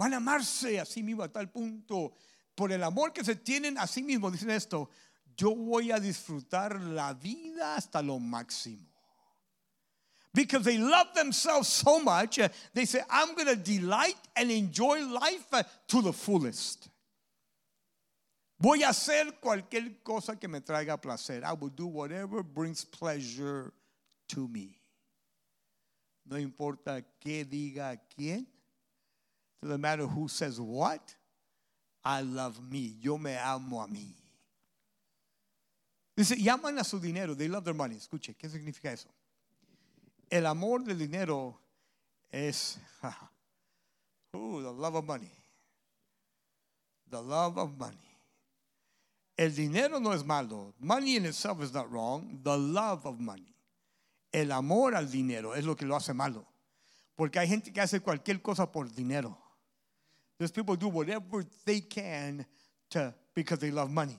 [0.01, 2.15] Van a amarse a sí mismos a tal punto,
[2.55, 4.89] por el amor que se tienen a sí mismos, dicen esto,
[5.37, 8.81] yo voy a disfrutar la vida hasta lo máximo.
[10.33, 15.05] Because they love themselves so much, uh, they say, I'm going to delight and enjoy
[15.05, 16.89] life uh, to the fullest.
[18.59, 21.43] Voy a hacer cualquier cosa que me traiga placer.
[21.45, 23.71] I will do whatever brings pleasure
[24.29, 24.81] to me.
[26.25, 28.47] No importa qué diga quién.
[29.61, 31.15] Doesn't matter who says what.
[32.03, 32.95] I love me.
[32.99, 34.07] Yo me amo a mí.
[36.15, 37.35] Dice, llaman a su dinero.
[37.35, 37.95] They love their money.
[37.95, 39.09] Escuche, ¿qué significa eso?
[40.29, 41.59] El amor del dinero
[42.31, 42.79] es,
[44.35, 45.31] ooh, the love of money.
[47.09, 47.97] The love of money.
[49.37, 50.73] El dinero no es malo.
[50.79, 52.39] Money in itself is not wrong.
[52.43, 53.53] The love of money.
[54.31, 56.47] El amor al dinero es lo que lo hace malo.
[57.15, 59.37] Porque hay gente que hace cualquier cosa por dinero.
[60.41, 62.47] Those people do whatever they can
[62.89, 64.17] to, because they love money.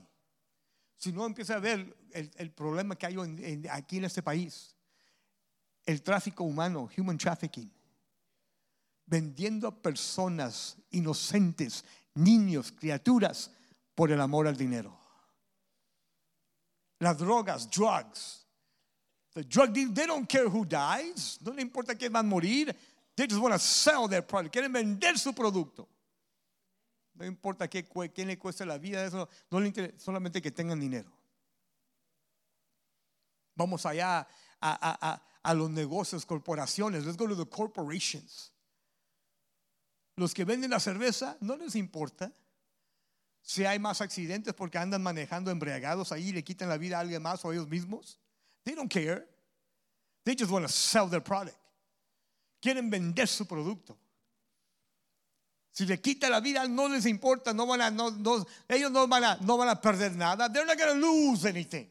[0.97, 4.73] Si no empieza a ver el, problema que hay en, aquí en este país,
[5.85, 7.69] el tráfico humano, human trafficking,
[9.05, 13.51] vendiendo personas inocentes, niños, criaturas,
[13.97, 14.97] por el amor al dinero.
[17.01, 18.47] Las drogas, drugs.
[19.35, 21.41] The drug dealers, they don't care who dies.
[21.45, 22.73] No le importa quién va a morir.
[23.17, 24.55] They just want to sell their product.
[24.55, 25.89] Quieren vender su producto.
[27.15, 30.81] No importa qué, quién le cueste la vida, eso no le interesa, solamente que tengan
[30.81, 31.13] dinero.
[33.55, 34.27] Vamos allá a,
[34.61, 37.05] a, a, a los negocios, corporaciones.
[37.05, 38.53] Let's go to the corporations.
[40.17, 42.33] Los que venden la cerveza no les importa
[43.43, 47.01] si hay más accidentes porque andan manejando embriagados ahí y le quitan la vida a
[47.01, 48.19] alguien más o ellos mismos.
[48.65, 49.27] They don't care.
[50.25, 51.57] They just want to sell their product.
[52.61, 53.99] Quieren vender su producto.
[55.73, 58.11] Si le quita la vida, no les importa, no van a, no,
[58.69, 60.51] ellos no van a, no van a perder nada.
[60.53, 61.89] They're not going to lose anything.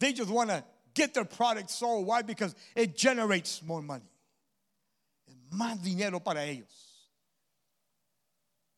[0.00, 2.06] They just want to get their product sold.
[2.06, 2.22] Why?
[2.22, 4.10] Because it generates more money.
[5.52, 6.88] Más dinero para ellos.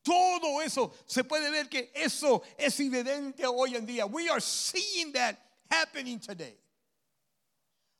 [0.04, 4.06] Todo eso se puede ver que eso es evidente hoy en día.
[4.06, 5.38] We are seeing that
[5.70, 6.54] happening today.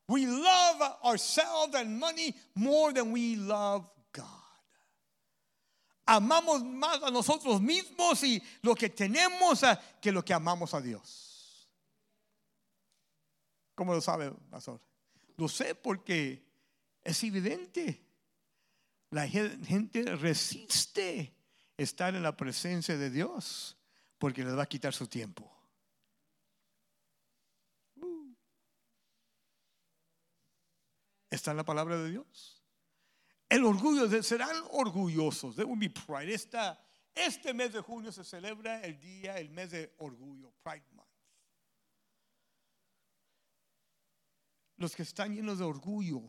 [0.09, 3.87] We love ourselves and money more than we love.
[6.13, 9.63] Amamos más a nosotros mismos y lo que tenemos
[10.01, 11.71] que lo que amamos a Dios.
[13.77, 14.81] ¿Cómo lo sabe, pastor?
[15.37, 16.45] Lo sé porque
[17.05, 18.05] es evidente.
[19.11, 21.33] La gente resiste
[21.77, 23.77] estar en la presencia de Dios
[24.19, 25.49] porque les va a quitar su tiempo.
[31.31, 32.60] ¿Está en la palabra de Dios?
[33.51, 35.57] El orgullo, de, serán orgullosos.
[35.57, 36.33] They will be pride.
[36.33, 36.81] Esta,
[37.13, 41.09] este mes de junio se celebra el día, el mes de orgullo, Pride Month.
[44.77, 46.23] Los que están llenos de orgullo,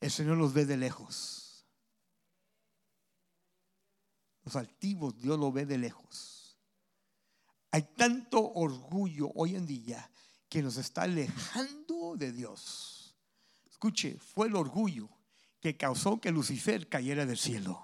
[0.00, 1.66] el Señor los ve de lejos.
[4.42, 6.58] Los altivos, Dios los ve de lejos.
[7.72, 10.10] Hay tanto orgullo hoy en día
[10.48, 13.14] que nos está alejando de Dios.
[13.68, 15.10] Escuche, fue el orgullo
[15.64, 17.82] que causó que Lucifer cayera del cielo.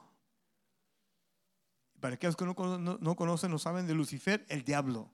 [1.98, 5.10] Para aquellos que no, no, no conocen, no saben de Lucifer, el diablo,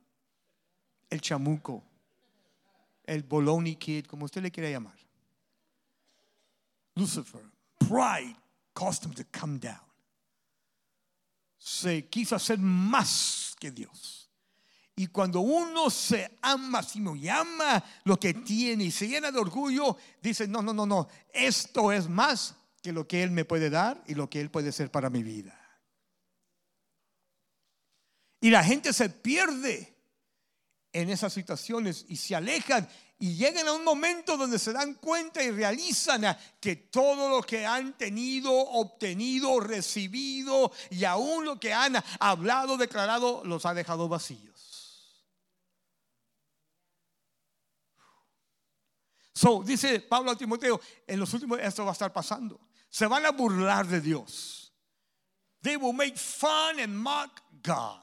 [1.09, 1.85] el chamuco,
[3.05, 4.99] el bologna kid, como usted le quiera llamar.
[6.97, 7.45] Lucifer,
[7.79, 8.35] pride
[8.75, 9.87] caused him to come down.
[11.59, 14.16] Se quiso hacer más que Dios.
[14.99, 19.39] Y cuando uno se ama, si no llama lo que tiene y se llena de
[19.39, 23.69] orgullo, dice, no, no, no, no, esto es más que lo que Él me puede
[23.69, 25.55] dar y lo que Él puede ser para mi vida.
[28.41, 29.95] Y la gente se pierde
[30.95, 32.89] en esas situaciones y se alejan
[33.19, 37.67] y llegan a un momento donde se dan cuenta y realizan que todo lo que
[37.67, 44.57] han tenido, obtenido, recibido y aún lo que han hablado, declarado, los ha dejado vacíos.
[49.37, 52.59] So, dice Pablo a Timoteo, en los últimos esto va a estar pasando.
[52.89, 54.73] Se van a burlar de Dios.
[55.61, 58.03] They will make fun and mock God.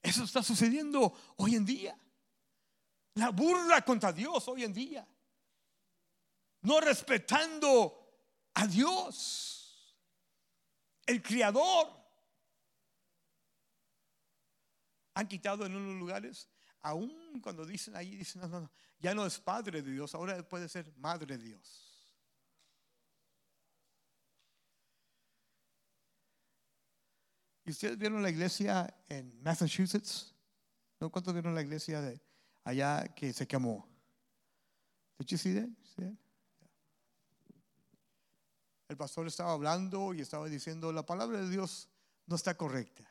[0.00, 1.94] Eso está sucediendo hoy en día.
[3.16, 5.06] La burla contra Dios hoy en día.
[6.62, 7.98] No respetando
[8.54, 9.94] a Dios,
[11.04, 11.86] el Creador.
[15.12, 16.48] Han quitado en unos lugares,
[16.80, 18.70] aún cuando dicen ahí, dicen, no, no, no,
[19.00, 21.90] ya no es Padre de Dios, ahora puede ser Madre de Dios.
[27.64, 30.34] ¿Y ustedes vieron la iglesia en Massachusetts?
[30.98, 31.10] ¿No?
[31.10, 32.20] ¿Cuántos vieron la iglesia de
[32.64, 33.88] allá que se quemó?
[35.18, 35.76] Did you?
[38.88, 41.88] El pastor estaba hablando y estaba diciendo, la palabra de Dios
[42.26, 43.08] no está correcta.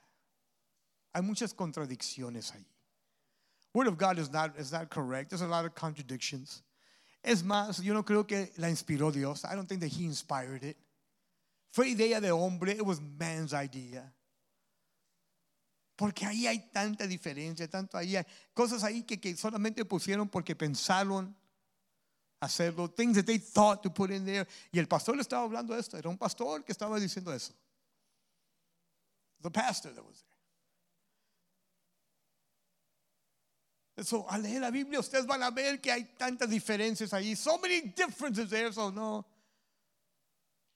[1.13, 2.67] Hay muchas contradicciones ahí.
[3.74, 5.30] Word of God is not, is not correct.
[5.30, 6.63] There's a lot of contradictions.
[7.24, 9.45] Es más, yo no creo que la inspiró Dios.
[9.45, 10.78] I don't think that he inspired it.
[11.72, 12.72] Fue idea de hombre.
[12.72, 14.11] It was man's idea.
[15.97, 20.55] Porque ahí hay tanta diferencia, tanto ahí hay cosas ahí que, que solamente pusieron porque
[20.55, 21.36] pensaron
[22.41, 24.47] hacerlo, things that they thought to put in there.
[24.72, 27.53] Y el pastor le estaba hablando esto, era un pastor que estaba diciendo eso.
[29.41, 30.28] The pastor that was there.
[34.03, 37.35] So, al leer la Biblia, ustedes van a ver que hay tantas diferencias ahí.
[37.35, 39.25] So many differences there, so no.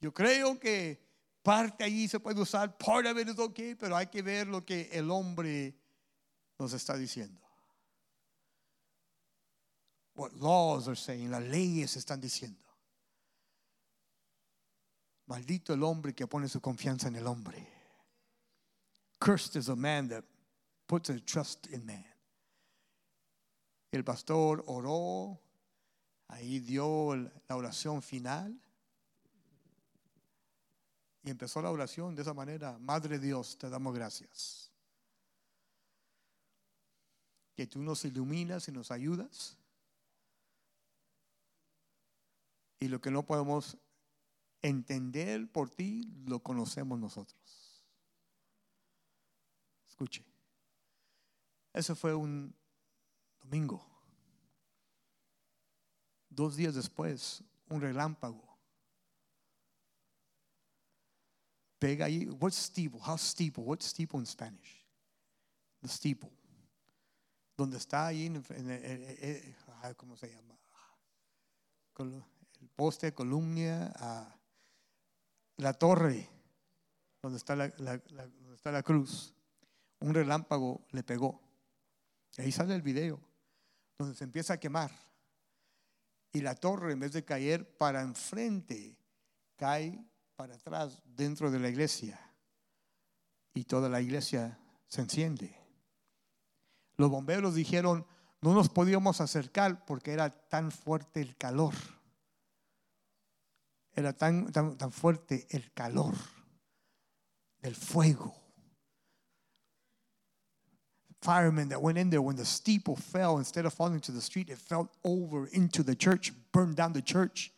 [0.02, 1.00] Yo creo que
[1.42, 4.66] parte ahí se puede usar, part of it is okay, pero hay que ver lo
[4.66, 5.74] que el hombre
[6.60, 7.40] nos está diciendo.
[10.16, 12.64] What laws are saying, las leyes están diciendo.
[15.26, 17.66] Maldito el hombre que pone su confianza en el hombre.
[19.20, 20.26] Cursed is a man that
[20.86, 22.13] puts his trust in man.
[23.94, 25.40] El pastor oró,
[26.28, 28.60] ahí dio la oración final.
[31.22, 34.72] Y empezó la oración de esa manera, Madre Dios, te damos gracias.
[37.56, 39.60] Que tú nos iluminas y nos ayudas.
[42.80, 43.78] Y lo que no podemos
[44.64, 47.86] entender por ti, lo conocemos nosotros.
[49.88, 50.26] Escuche.
[51.74, 52.56] Eso fue un
[53.44, 53.86] domingo.
[56.30, 58.54] Dos días después, un relámpago
[61.84, 62.30] pega ahí.
[62.40, 63.02] What's steeple?
[63.06, 63.66] How's steeple?
[63.66, 64.86] What's steeple in Spanish?
[65.82, 66.32] The steeple.
[67.58, 69.56] Donde está ahí, en, en,
[69.98, 70.58] ¿cómo se llama?
[72.00, 76.30] El poste, columna, uh, la torre,
[77.22, 79.36] donde está la, la, donde está la cruz.
[80.00, 81.42] Un relámpago le pegó.
[82.38, 83.20] Ahí sale el video,
[84.14, 84.92] se empieza a quemar.
[86.32, 88.98] Y la torre, en vez de caer para enfrente,
[89.56, 90.04] cae
[90.36, 92.20] para atrás dentro de la iglesia
[93.54, 95.56] y toda la iglesia se enciende.
[96.98, 98.06] Los bomberos dijeron,
[98.42, 101.74] no nos podíamos acercar porque era tan fuerte el calor.
[103.96, 106.16] Era tan, tan, tan fuerte el calor
[107.60, 108.43] del fuego.
[111.24, 114.50] Firemen that went in there when the steeple fell, instead of falling to the street,
[114.50, 117.54] it fell over into the church, burned down the church.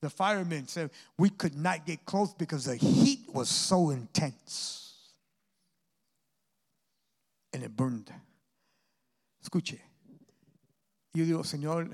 [0.00, 5.12] the firemen said we could not get close because the heat was so intense.
[7.52, 8.10] And it burned.
[9.44, 9.78] Escuche.
[11.12, 11.90] Yo digo, Señor,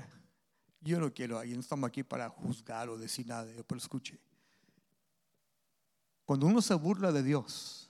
[0.83, 4.17] yo no quiero, y no estamos aquí para juzgar o decir nada, pero escuche.
[6.25, 7.86] Cuando uno se burla de Dios,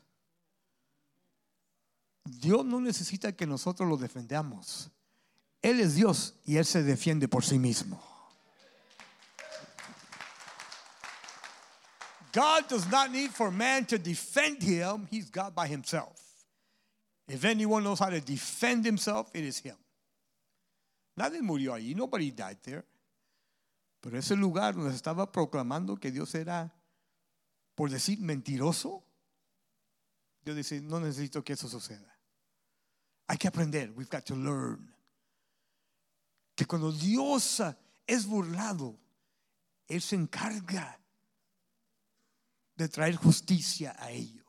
[2.28, 4.91] Dios no necesita que nosotros lo defendamos.
[5.61, 8.01] Él es Dios y Él se defiende por sí mismo.
[12.34, 16.21] God does not need for man to defend him, he's God by himself.
[17.28, 19.75] If anyone knows how to defend himself, it is him.
[21.17, 22.86] Nadie murió allí, nobody died there.
[24.01, 26.71] Pero ese lugar donde se estaba proclamando que Dios era,
[27.75, 29.03] por decir, mentiroso,
[30.45, 32.16] Dios dice, no necesito que eso suceda.
[33.30, 34.88] Hay que aprender, we've got to learn.
[36.55, 37.61] Que cuando Dios
[38.07, 38.95] es burlado,
[39.89, 40.95] Él se encarga
[42.78, 44.43] de traer justicia a ello.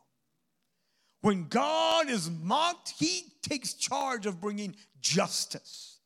[1.20, 5.99] When God is mocked, He takes charge of bringing justice.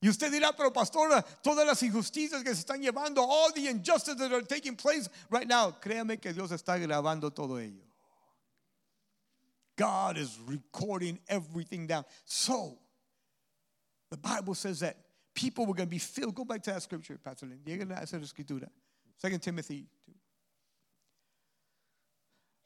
[0.00, 4.18] Y usted dirá, pero pastora, todas las injusticias que se están llevando, all the injustices
[4.18, 7.85] that are taking place right now, créame que Dios está grabando todo ello.
[9.76, 12.04] God is recording everything down.
[12.24, 12.78] So,
[14.10, 14.96] the Bible says that
[15.34, 16.34] people were going to be filled.
[16.34, 17.60] Go back to that scripture, Pastor Lynn.
[17.64, 18.68] Lleguen a esa escritura.
[19.22, 20.12] 2 Timothy 2.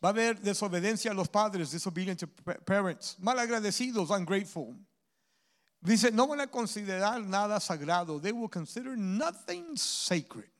[0.03, 4.75] Va a haber desobediencia a los padres, disobedient to parents, malagradecidos, ungrateful.
[5.83, 8.21] Dice, no van a considerar nada sagrado.
[8.21, 10.51] They will consider nothing sacred.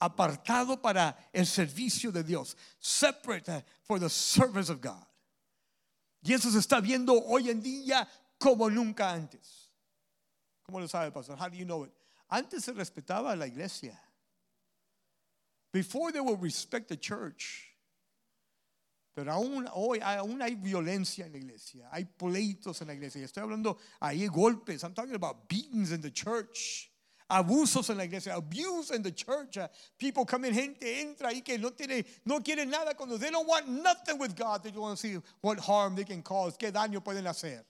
[0.00, 2.54] Apartado para el servicio de Dios.
[2.78, 5.04] Separate uh, for the service of God.
[6.22, 8.08] Y eso se está viendo hoy en día
[8.38, 9.72] como nunca antes.
[10.62, 11.38] ¿Cómo lo sabe, pastor?
[11.38, 11.92] How do you know it?
[12.28, 13.98] Antes se respetaba a la iglesia.
[15.72, 17.64] Before they would respect the church.
[19.14, 23.24] Pero aún hoy aún hay violencia en la iglesia, hay pleitos en la iglesia.
[23.24, 24.84] Estoy hablando ahí golpes.
[24.84, 26.87] I'm talking about beatings in the church.
[27.30, 29.58] Abusos en la iglesia, abuse in the church.
[29.58, 29.68] Uh,
[29.98, 33.20] people come in, gente entra ahí que no tiene, no quiere nada Dios.
[33.20, 34.62] They don't want nothing with God.
[34.62, 37.64] They want to see what harm they can cause, qué daño pueden hacer.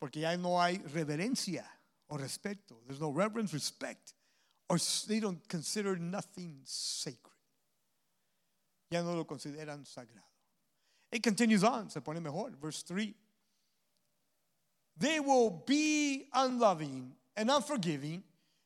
[0.00, 1.64] Porque ya no hay reverencia
[2.08, 2.76] o respeto.
[2.86, 4.14] There's no reverence, respect,
[4.68, 4.78] or
[5.08, 7.32] they don't consider nothing sacred
[8.90, 10.24] ya no lo consideran sagrado.
[11.10, 13.14] It continues on, se pone mejor, verse 3.
[14.98, 18.24] They will be unloving and unforgiving.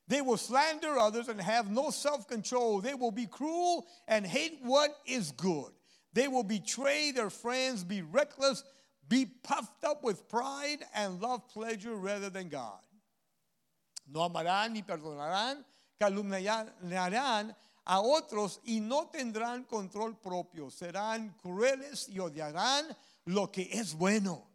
[0.08, 2.80] They will slander others and have no self control.
[2.80, 5.70] They will be cruel and hate what is good.
[6.12, 8.64] They will betray their friends, be reckless,
[9.08, 12.80] be puffed up with pride, and love pleasure rather than God.
[14.06, 15.64] No amarán ni perdonarán,
[16.00, 17.54] calumniarán
[17.86, 20.70] a otros y no tendrán control propio.
[20.70, 22.94] Serán crueles y odiarán
[23.26, 24.51] lo que es bueno.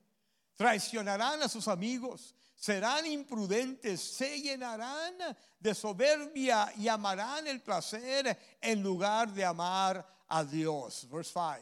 [0.58, 2.34] Traicionarán a sus amigos.
[2.55, 4.01] Serán imprudentes.
[4.01, 5.14] Se llenarán
[5.60, 11.08] de soberbia y amarán el placer en lugar de amar a Dios.
[11.10, 11.62] Verse 5.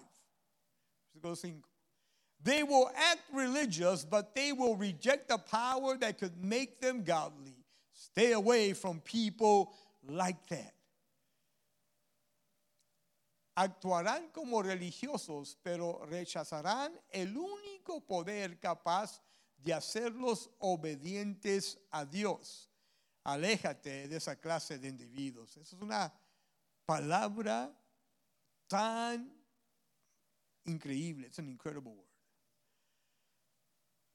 [1.14, 1.70] Versículo 5.
[2.42, 7.56] They will act religious, but they will reject the power that could make them godly.
[7.92, 9.74] Stay away from people
[10.08, 10.75] like that
[13.56, 19.22] actuarán como religiosos, pero rechazarán el único poder capaz
[19.58, 22.70] de hacerlos obedientes a Dios.
[23.24, 25.58] Aléjate de esa clase de individuos.
[25.58, 26.14] Esa es una
[26.86, 27.74] palabra
[28.68, 29.34] tan
[30.66, 31.28] increíble.
[31.28, 32.06] It's an incredible word.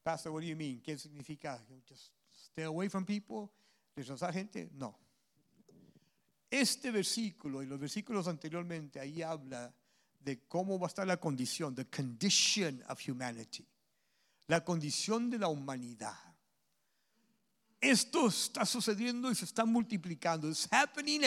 [0.05, 0.81] Pastor, what do you mean?
[0.81, 1.61] ¿Qué significa?
[1.89, 3.51] Just stay away from people,
[3.97, 4.71] rechazar gente?
[4.75, 4.95] No.
[6.51, 9.73] Este versículo y los versículos anteriormente ahí habla
[10.19, 13.65] de cómo va a estar la condición, the condition of humanity,
[14.49, 16.19] la condición de la humanidad.
[17.81, 20.49] Esto está sucediendo y se está multiplicando.
[20.49, 21.23] It's happening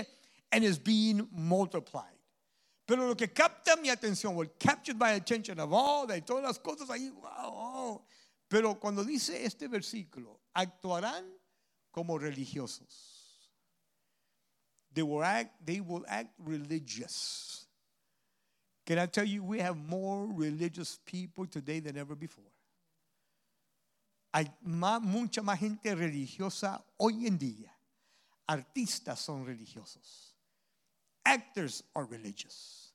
[0.51, 2.19] and is being multiplied.
[2.85, 6.59] Pero lo que capta mi atención, what captured my attention of all, de todas las
[6.59, 8.05] cosas ahí, wow.
[8.49, 11.25] Pero cuando dice este versículo, actuarán
[11.89, 13.12] como religiosos
[14.93, 17.65] they will act, they will act religious.
[18.85, 22.43] Can I tell you, we have more religious people today than ever before.
[24.33, 27.71] Hay más, mucha más gente religiosa hoy en día.
[28.47, 30.33] Artistas son religiosos.
[31.23, 32.91] Actors are religious.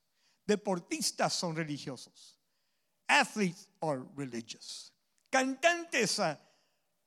[0.46, 2.36] Deportistas son religiosos.
[3.08, 4.90] Athletes are religious.
[5.32, 6.34] Cantantes uh,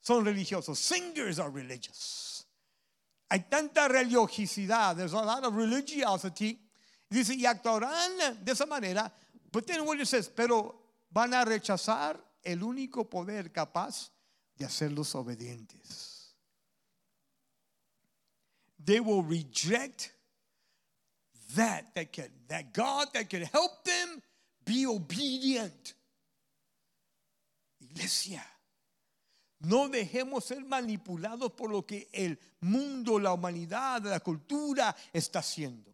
[0.01, 0.77] son religiosos.
[0.77, 2.40] Singers are religious.
[3.31, 6.59] Hay tanta religiosidad, there's a lot of religiosity.
[7.09, 9.09] Dice, y actuarán de esa manera.
[9.49, 10.75] But then what it says, pero
[11.09, 14.11] van a rechazar el único poder capaz
[14.57, 16.35] de hacerlos obedientes.
[18.83, 20.11] They will reject
[21.55, 24.21] that that can that God that can help them
[24.65, 25.93] be obedient.
[27.79, 28.43] Iglesia.
[29.63, 35.91] No dejemos ser manipulados por lo que el mundo, la humanidad, la cultura está haciendo.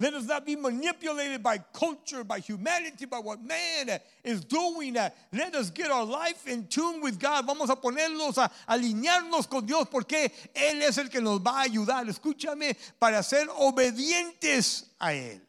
[0.00, 4.94] Let us not be manipulated by culture, by humanity, by what man is doing.
[4.94, 7.46] Let us get our life in tune with God.
[7.46, 11.64] Vamos a ponernos a alinearnos con Dios porque Él es el que nos va a
[11.64, 12.08] ayudar.
[12.08, 15.40] Escúchame, para ser obedientes a Él.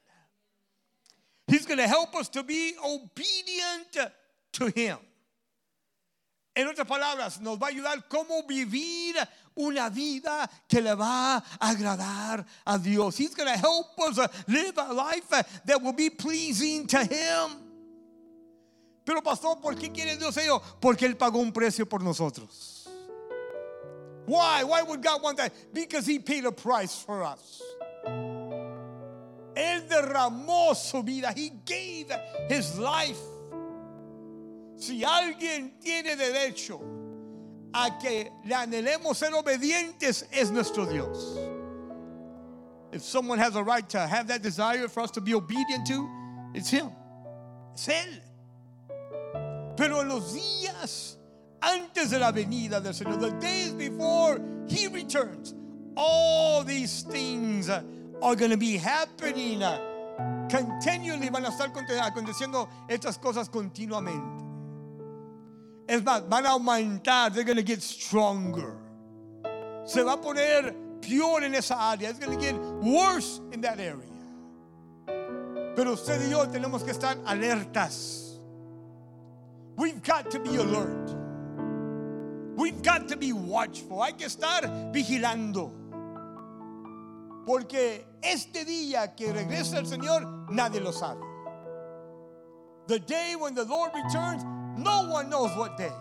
[1.48, 4.14] He's going to help us to be obedient
[4.54, 4.98] to Him.
[6.60, 9.16] En otras palabras, nos va a ayudar cómo vivir
[9.56, 13.18] una vida que le va a agradar a Dios.
[13.18, 17.64] He's going to help us live a life that will be pleasing to Him.
[19.06, 20.62] Pero pastor, ¿por qué quiere Dios ello?
[20.82, 22.90] Porque Él pagó un precio por nosotros.
[24.26, 24.66] Why?
[24.66, 25.54] Why would God want that?
[25.74, 27.62] Because He paid a price for us.
[29.56, 31.32] Él derramó su vida.
[31.34, 32.12] He gave
[32.50, 33.18] His life
[34.80, 36.80] Si alguien tiene derecho
[37.74, 41.38] a que le anhelemos ser obedientes, es nuestro Dios.
[42.94, 46.10] If someone has a right to have that desire for us to be obedient to,
[46.56, 46.90] it's Him.
[47.76, 48.22] Es Él.
[49.76, 51.18] Pero los días
[51.62, 55.54] antes de la venida del Señor, the days before He returns,
[55.98, 59.60] all these things are going to be happening
[60.50, 61.30] continually.
[61.30, 64.49] Van a estar aconteciendo estas cosas continuamente.
[65.90, 67.34] Es más, van a aumentar.
[67.34, 68.76] They're going to get stronger.
[69.86, 72.12] Se va a poner peor en esa área.
[72.12, 74.06] It's going to get worse in that area.
[75.76, 78.38] Pero usted y yo tenemos que estar alertas.
[79.78, 81.16] We've got to be alert.
[82.56, 84.04] We've got to be watchful.
[84.04, 85.72] Hay que estar vigilando.
[87.48, 91.26] Porque este día que regresa el Señor, nadie lo sabe.
[92.86, 94.44] The day when the Lord returns,
[94.84, 95.92] no one knows what day.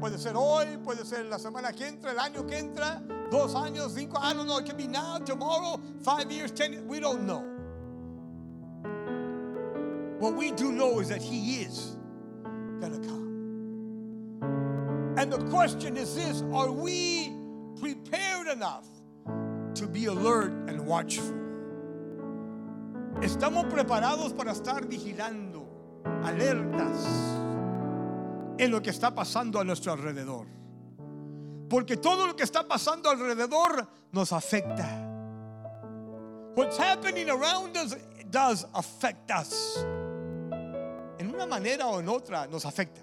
[0.00, 3.94] Puede ser hoy, puede ser la semana que entra, el año que entra, dos años,
[3.94, 4.58] cinco, I don't know.
[4.58, 6.86] It can be now, tomorrow, five years, ten.
[6.86, 7.44] We don't know.
[10.18, 11.96] What we do know is that He is
[12.80, 13.28] going to come.
[15.18, 17.32] And the question is this Are we
[17.80, 18.86] prepared enough
[19.74, 21.34] to be alert and watchful?
[23.20, 25.57] Estamos preparados para estar vigilando,
[26.24, 27.06] alertas
[28.58, 30.46] en lo que está pasando a nuestro alrededor.
[31.68, 35.04] Porque todo lo que está pasando alrededor nos afecta.
[36.54, 37.94] What's happening around us
[38.30, 39.84] does affect us.
[41.18, 43.00] En una manera o en otra nos afecta.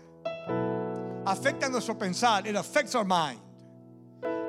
[1.25, 2.45] Afecta nuestro pensar.
[2.47, 3.39] It affects our mind.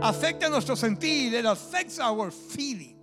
[0.01, 1.33] Afecta nuestro sentir.
[1.35, 2.97] It affects our feeling.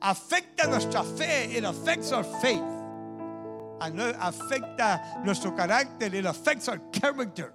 [0.00, 1.56] Afecta nuestra fe.
[1.56, 2.75] It affects our faith.
[3.80, 6.14] Afecta nuestro carácter.
[6.14, 7.52] It affects our character.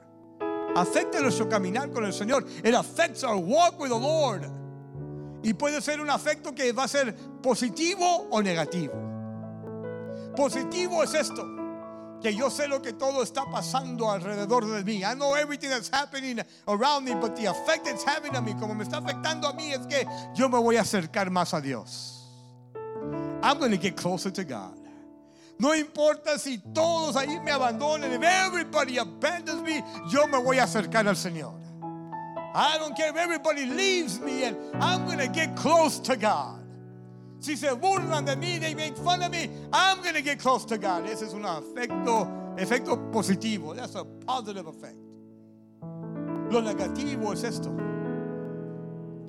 [0.75, 2.45] Afecta nuestro caminar con el Señor.
[2.63, 4.45] It affects our walk with the Lord.
[5.43, 8.93] Y puede ser un afecto que va a ser positivo o negativo.
[10.35, 11.43] Positivo es esto,
[12.21, 15.03] que yo sé lo que todo está pasando alrededor de mí.
[15.03, 18.75] I know everything that's happening around me, but the effect it's having on me, como
[18.75, 20.05] me está afectando a mí, es que
[20.35, 22.19] yo me voy a acercar más a Dios.
[23.43, 24.80] I'm going to get closer to God.
[25.61, 30.63] No importa si todos ahí me abandonen, if everybody abandons me, yo me voy a
[30.63, 31.53] acercar al Señor.
[32.55, 36.63] I don't care if everybody leaves me and I'm going to get close to God.
[37.39, 40.65] Si se burlan de mí, they make fun of me, I'm going to get close
[40.65, 41.05] to God.
[41.07, 43.75] Ese es un efecto, efecto positivo.
[43.75, 44.97] That's a positive effect.
[46.49, 47.69] Lo negativo es esto.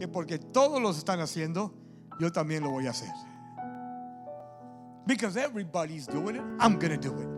[0.01, 1.74] Que porque todos lo están haciendo,
[2.18, 3.12] yo también lo voy a hacer.
[5.07, 7.28] Because everybody's doing it, I'm to do it.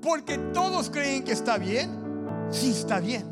[0.00, 1.88] Porque todos creen que está bien,
[2.50, 3.28] sí está bien.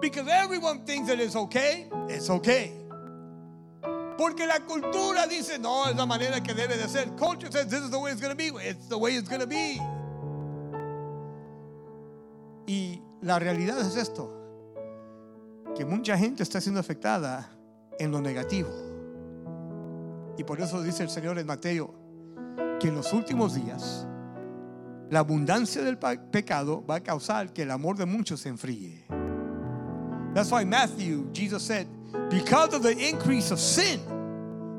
[0.00, 2.72] Because everyone thinks that it's okay, it's okay.
[4.18, 7.06] Porque la cultura dice, no, es la manera que debe de ser.
[7.16, 8.48] Culture says this is the way it's to be.
[8.62, 9.78] It's the way it's to be.
[12.66, 14.32] Y la realidad es esto,
[15.74, 17.50] que mucha gente está siendo afectada
[17.98, 18.70] en lo negativo.
[20.38, 22.05] Y por eso dice el Señor en Mateo
[22.78, 24.06] que en los últimos días
[25.10, 29.04] la abundancia del pecado va a causar que el amor de muchos se enfríe.
[30.34, 31.86] That's why Matthew, Jesus said,
[32.28, 34.00] because of the increase of sin,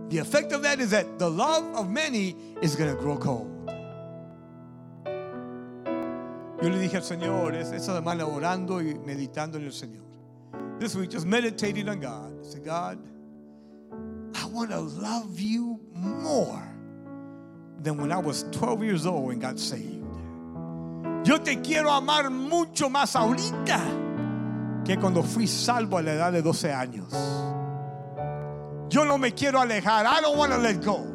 [0.09, 3.53] the effect of that is that the love of many is going to grow cold.
[6.61, 10.03] Yo le dije al Señor, esa semana orando y meditando en el Señor.
[10.79, 12.33] This week, just meditating on God.
[12.39, 12.99] I said, God,
[14.35, 16.76] I want to love you more
[17.81, 20.03] than when I was 12 years old and got saved.
[21.25, 23.81] Yo te quiero amar mucho más ahorita
[24.85, 27.13] que cuando fui salvo a la edad de 12 años.
[28.89, 30.05] Yo no me quiero alejar.
[30.05, 31.05] I don't want to let go.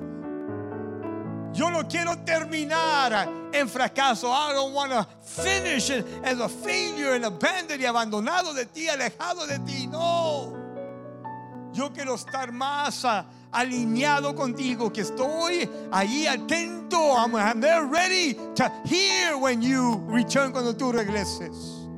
[1.54, 4.30] Yo no quiero terminar en fracaso.
[4.30, 9.46] I don't want to finish as a failure and abandoned y abandonado de ti, alejado
[9.46, 9.86] de ti.
[9.86, 10.61] No.
[11.72, 17.16] Yo quiero estar más uh, alineado contigo, que estoy ahí atento.
[17.16, 21.88] I'm, I'm there ready to hear when you return cuando tú regreses.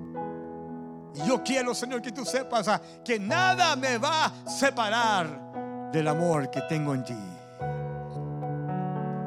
[1.16, 6.06] Y yo quiero, Señor, que tú sepas uh, que nada me va a separar del
[6.08, 7.14] amor que tengo en ti.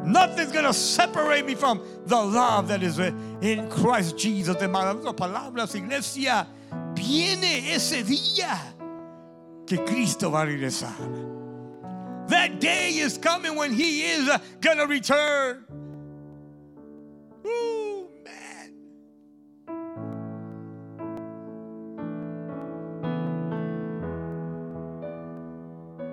[0.05, 4.55] Nothing's going to separate me from the love that is in Christ Jesus.
[4.55, 6.47] De malas palabras, iglesia,
[6.93, 8.76] viene ese día
[9.68, 10.95] que Cristo va a regresar.
[12.30, 15.65] That day is coming when he is uh, going to return.
[17.45, 18.72] Ooh, man.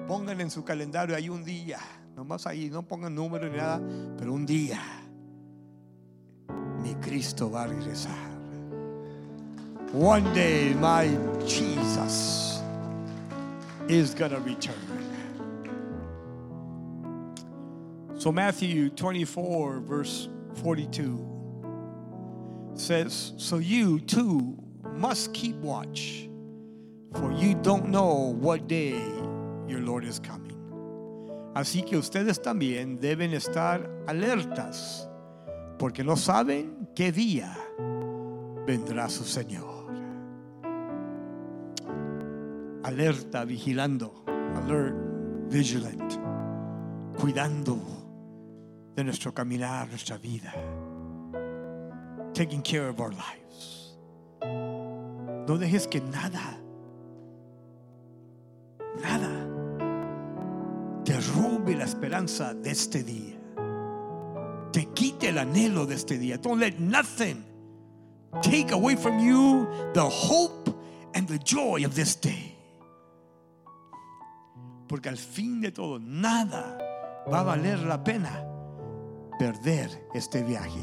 [0.07, 1.79] Pongan en su calendario hay un día,
[2.17, 3.81] nomás ahí, no pongan número ni nada,
[4.19, 4.81] pero un día
[6.83, 8.35] mi Cristo va a regresar.
[9.93, 11.07] One day my
[11.47, 12.64] Jesus
[13.89, 14.75] is gonna return.
[18.17, 20.29] So Matthew 24 verse
[20.63, 21.35] 42
[22.75, 24.57] says, So you too
[24.95, 26.29] must keep watch,
[27.13, 29.01] for you don't know what day
[29.67, 30.53] your Lord is coming.
[31.55, 35.09] Así que ustedes también deben estar alertas,
[35.79, 37.57] porque no saben qué día
[38.67, 39.74] vendrá su Señor.
[42.85, 44.25] Alerta, vigilando,
[44.57, 44.95] alert,
[45.49, 46.19] vigilant,
[47.19, 47.79] cuidando
[48.95, 50.53] de nuestro caminar, nuestra vida,
[52.35, 53.97] taking care of our lives.
[55.47, 56.59] No dejes que nada,
[59.01, 59.45] nada
[61.05, 63.39] te robe la esperanza de este día.
[64.73, 66.39] Te quite el anhelo de este día.
[66.39, 67.45] Don't let nothing
[68.43, 70.71] take away from you the hope
[71.15, 72.54] and the joy of this day.
[74.95, 76.79] Porque al fin de todo, nada
[77.29, 78.47] va a valer la pena
[79.41, 80.79] perder este viaje.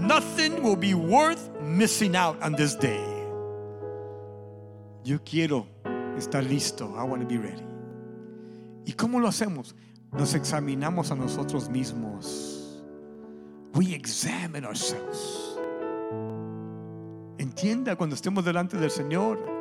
[0.00, 3.04] Nothing will be worth missing out on this day.
[5.04, 5.68] Yo quiero
[6.16, 6.96] estar listo.
[6.98, 7.62] I want to be ready.
[8.84, 9.76] ¿Y cómo lo hacemos?
[10.10, 12.82] Nos examinamos a nosotros mismos.
[13.74, 15.56] We examine ourselves.
[17.38, 19.57] Entienda cuando estemos delante del Señor,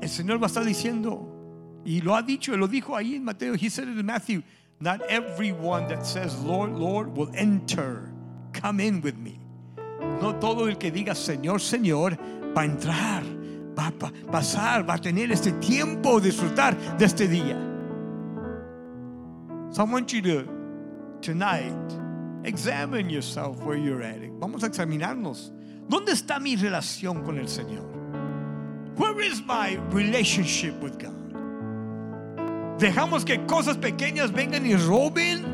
[0.00, 3.54] el Señor va a estar diciendo, y lo ha dicho, lo dijo ahí en Mateo,
[3.54, 4.42] he said it in Matthew,
[4.80, 8.12] not everyone that says, Lord, Lord, will enter,
[8.52, 9.40] come in with me.
[10.20, 12.16] No todo el que diga Señor, Señor,
[12.56, 13.22] va a entrar,
[13.76, 17.56] va a pasar, va a tener este tiempo disfrutar de este día.
[19.70, 20.48] So I want you to,
[21.20, 21.74] tonight,
[22.44, 24.20] examine yourself where you're at.
[24.40, 25.52] Vamos a examinarnos.
[25.88, 27.87] ¿Dónde está mi relación con el Señor?
[28.98, 31.14] Where is my relationship with God?
[32.78, 35.44] Dejamos que cosas pequeñas vengan y roben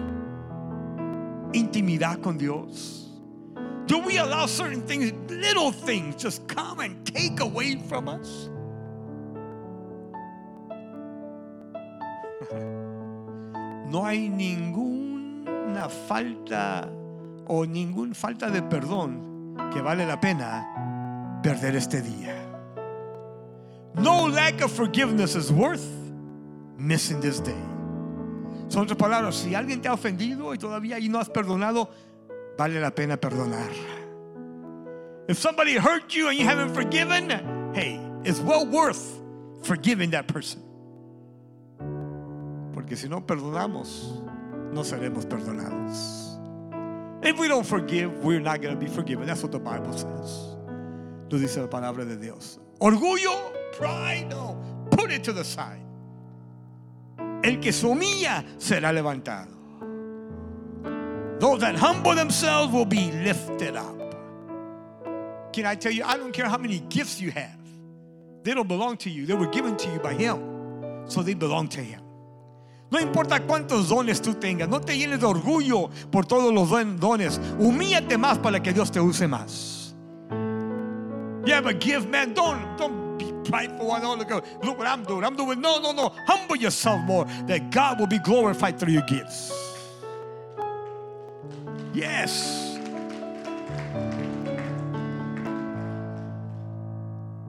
[1.53, 3.11] intimidad con Dios.
[3.87, 8.49] Do we allow certain things, little things, just come and take away from us?
[13.87, 16.89] No hay ninguna falta
[17.47, 22.44] o ninguna falta de perdón que vale la pena perder este día.
[23.97, 25.87] No lack of forgiveness is worth
[26.77, 27.61] missing this day.
[28.69, 31.89] Son otras palabras, si alguien te ha ofendido y todavía y no has perdonado,
[32.59, 33.71] vale la pena perdonar.
[35.29, 37.31] If somebody hurt you and you haven't forgiven,
[37.75, 39.21] hey, it's well worth
[39.63, 40.63] forgiving that person.
[42.75, 44.23] Porque si no perdonamos,
[44.73, 46.35] no seremos perdonados.
[47.25, 49.27] If we don't forgive, we're not going to be forgiven.
[49.27, 50.57] That's what the Bible says.
[51.31, 52.59] Lo dice la palabra de Dios.
[52.81, 54.57] Orgullo, pride, no.
[54.91, 55.81] Put it to the side.
[57.43, 59.55] El que se humilla será levantado.
[61.39, 64.01] Those that humble themselves will be lifted up.
[65.53, 67.59] Can I tell you, I don't care how many gifts you have,
[68.43, 69.27] they don't belong to you.
[69.27, 70.39] They were given to you by Him,
[71.07, 72.01] so they belong to Him.
[72.91, 77.41] No importa cuántos dones tú tengas, no te llenes de orgullo por todos los dones.
[77.59, 79.84] Humíllate más para que Dios te use más.
[81.47, 82.33] You have a gift, man.
[82.33, 83.93] Don't, don't be prideful.
[83.93, 84.31] I don't look,
[84.65, 85.25] look what I'm doing.
[85.25, 85.61] I'm doing.
[85.61, 86.15] No, no, no.
[86.27, 89.53] Humble yourself more that God will be glorified through your gifts.
[91.93, 92.79] Yes.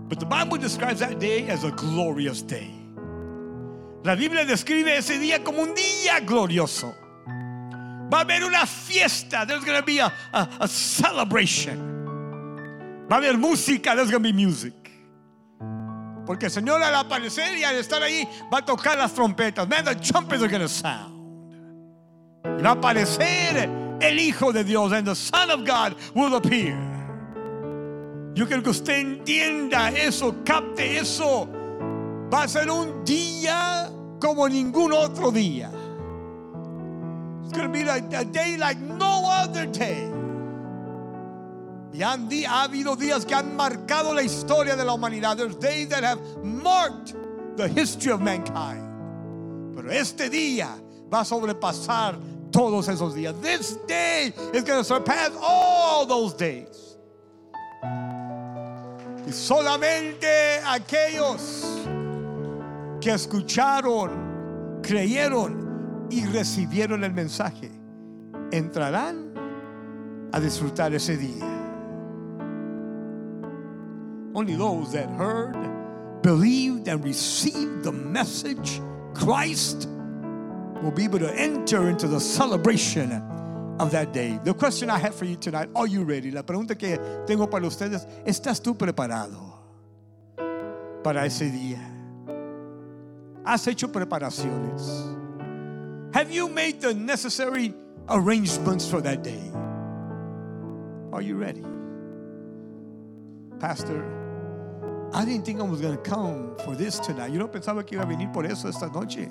[0.07, 2.71] But the Bible describes that day as a glorious day.
[4.03, 6.93] La Biblia describe ese día como un día glorioso.
[8.11, 9.45] Va a haber una fiesta.
[9.47, 11.94] There's going to be a, a, a celebration.
[13.09, 13.95] Va a haber música.
[13.95, 14.73] There's to be music.
[16.25, 19.67] Porque el Señor al aparecer y al estar ahí va a tocar las trompetas.
[19.67, 21.13] Man, the trumpets are to sound.
[22.59, 23.69] Y va a aparecer
[24.01, 26.75] el Hijo de Dios and the Son of God will appear.
[28.33, 31.47] Yo quiero que usted entienda eso, capte eso.
[32.33, 33.89] Va a ser un día
[34.19, 35.69] como ningún otro día.
[37.43, 40.14] It's going to be like a day like no other day.
[41.95, 45.37] Y han, ha habido días que han marcado la historia de la humanidad.
[45.37, 47.15] There's days that have marked
[47.55, 48.83] the history of mankind.
[49.73, 50.67] Pero este día
[51.09, 52.19] va a sobrepasar
[52.51, 53.33] todos esos días.
[53.41, 56.97] This day is going to surpass all those days.
[59.25, 61.65] Y solamente aquellos
[62.99, 67.71] que escucharon, creyeron y recibieron el mensaje,
[68.51, 69.33] entrarán
[70.33, 71.54] a disfrutar ese día.
[74.35, 75.55] Only those that heard,
[76.21, 78.81] believed, and received the message,
[79.13, 79.87] Christ,
[80.83, 83.13] will be able to enter into the celebration
[83.79, 84.37] of that day.
[84.43, 86.31] The question I have for you tonight, are you ready?
[86.31, 89.53] La pregunta que tengo para ustedes, ¿estás tú preparado
[91.01, 91.79] para ese día?
[93.45, 95.15] ¿Has hecho preparaciones?
[96.13, 97.73] Have you made the necessary
[98.09, 99.51] arrangements for that day?
[101.13, 101.63] Are you ready?
[103.59, 104.03] Pastor,
[105.15, 107.31] I didn't think I was going to come for this tonight.
[107.31, 109.29] Yo no pensaba que iba a venir por eso esta noche.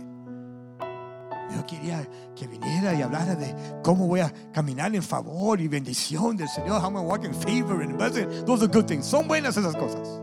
[1.50, 6.38] Yo quería que viniera y hablara de cómo voy a caminar en favor y bendición
[6.38, 6.80] del Señor.
[6.80, 8.46] How I'm going to walk in favor and blessing.
[8.46, 9.04] Those are good things.
[9.04, 10.22] Son buenas esas cosas.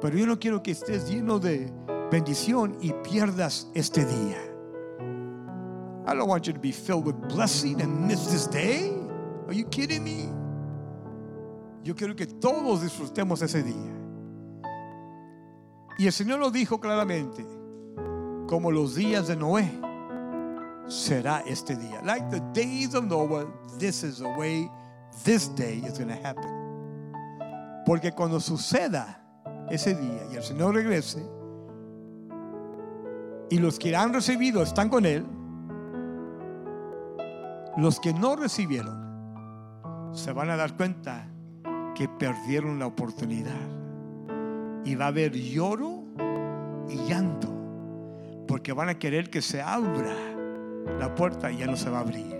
[0.00, 1.72] Pero yo no quiero que estés lleno de
[2.12, 4.38] bendición y pierdas este día.
[6.06, 8.92] I don't want you to be filled with blessing and miss this day.
[9.48, 10.43] Are you kidding me?
[11.84, 13.92] Yo quiero que todos disfrutemos ese día.
[15.98, 17.46] Y el Señor lo dijo claramente,
[18.48, 19.70] como los días de Noé,
[20.88, 22.00] será este día.
[22.02, 23.46] Like the days of Noah,
[23.78, 24.70] this is the way
[25.24, 26.50] this day is going to happen.
[27.84, 29.20] Porque cuando suceda
[29.70, 31.22] ese día y el Señor regrese,
[33.50, 35.26] y los que han recibido están con Él,
[37.76, 39.04] los que no recibieron
[40.12, 41.28] se van a dar cuenta
[41.94, 43.52] que perdieron la oportunidad.
[44.84, 46.04] Y va a haber lloro
[46.88, 47.48] y llanto.
[48.46, 50.14] Porque van a querer que se abra
[50.98, 52.36] la puerta y ya no se va a abrir.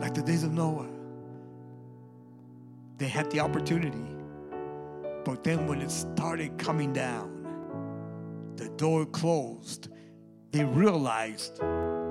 [0.00, 0.88] Like the days of Noah.
[2.98, 4.04] They had the opportunity.
[5.24, 7.30] But then when it started coming down,
[8.56, 9.88] the door closed.
[10.52, 11.60] They realized,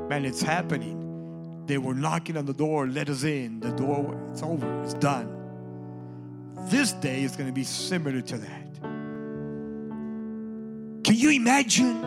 [0.09, 1.02] man, it's happening.
[1.65, 3.59] They were knocking on the door, let us in.
[3.59, 5.29] The door, it's over, it's done.
[6.69, 8.73] This day is going to be similar to that.
[11.03, 12.03] Can you imagine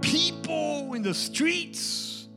[0.00, 2.28] people in the streets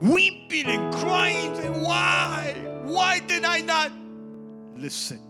[0.00, 1.56] weeping and crying?
[1.58, 2.54] And why?
[2.84, 3.92] Why did I not
[4.76, 5.20] listen?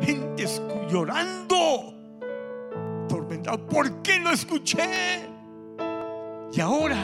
[0.00, 0.44] Gente
[0.90, 1.94] llorando,
[3.08, 3.66] tormentado.
[3.68, 5.37] ¿Por qué no escuché?
[6.52, 6.96] Y ahora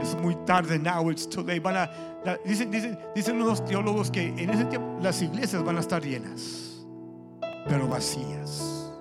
[0.00, 0.78] es muy tarde.
[0.78, 1.60] Now it's too late.
[1.60, 1.90] Van a,
[2.24, 6.02] la- dicen, dicen, dicen unos teólogos que en ese tiempo las iglesias van a estar
[6.02, 6.84] llenas,
[7.68, 8.92] pero vacías.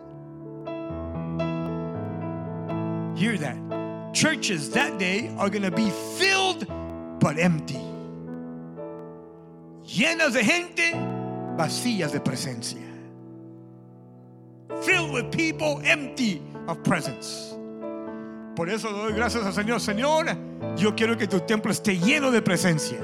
[3.15, 4.13] Hear that.
[4.13, 6.67] Churches that day are going to be filled
[7.19, 7.79] but empty.
[9.85, 10.91] Llenas de gente,
[11.57, 12.81] vacías de presencia.
[14.83, 17.55] Filled with people, empty of presence.
[18.55, 19.81] Por eso doy gracias al Señor.
[19.81, 20.27] Señor,
[20.77, 22.99] yo quiero que tu templo esté lleno de presencia.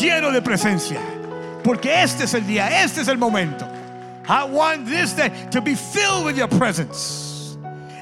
[0.00, 1.00] Lleno de presencia.
[1.62, 3.64] Porque este es el día, este es el momento.
[4.28, 7.56] I want this day to be filled with your presence.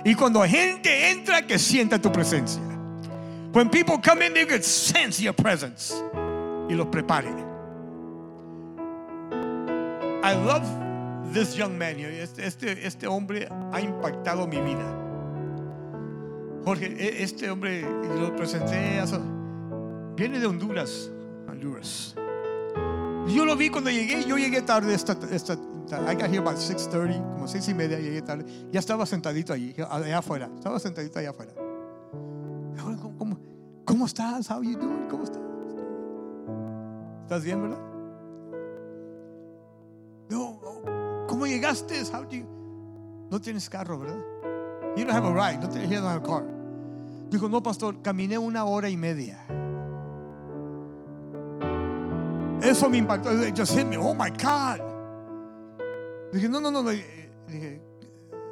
[0.05, 2.63] Y cuando gente entra, que sienta tu presencia.
[3.53, 5.93] When people come in, they can sense your presence.
[6.69, 7.29] Y los prepare.
[10.23, 10.65] I love
[11.35, 11.97] this young man.
[12.01, 15.04] Este, este, este hombre ha impactado mi vida.
[16.65, 19.01] Jorge, e- este hombre lo presenté
[20.17, 21.11] viene de Honduras,
[21.49, 22.15] Honduras.
[23.29, 27.33] Yo lo vi cuando llegué, yo llegué tarde esta, esta I got here about 6:30,
[27.35, 28.45] como seis y media llegué tarde.
[28.73, 30.49] Ya estaba sentadito allí, allá afuera.
[30.57, 31.53] Estaba sentadito allá afuera.
[32.81, 33.39] ¿Cómo, cómo,
[33.85, 34.51] cómo estás?
[34.51, 35.07] How you doing?
[35.11, 35.43] ¿Cómo estás?
[37.23, 37.79] ¿Estás bien, verdad?
[40.31, 40.61] No,
[41.29, 42.01] ¿cómo llegaste?
[42.13, 42.47] How do you-
[43.31, 44.19] No tienes carro, ¿verdad?
[44.97, 45.61] You don't have a ride.
[45.63, 46.45] No you don't have a car.
[47.31, 49.39] Dijo, no, pastor, caminé una hora y media.
[52.63, 53.31] Eso me impactó.
[53.57, 53.97] Just hit me.
[53.97, 54.81] Oh my God.
[56.33, 56.83] Dije, no, no, no.
[56.91, 57.83] Dije,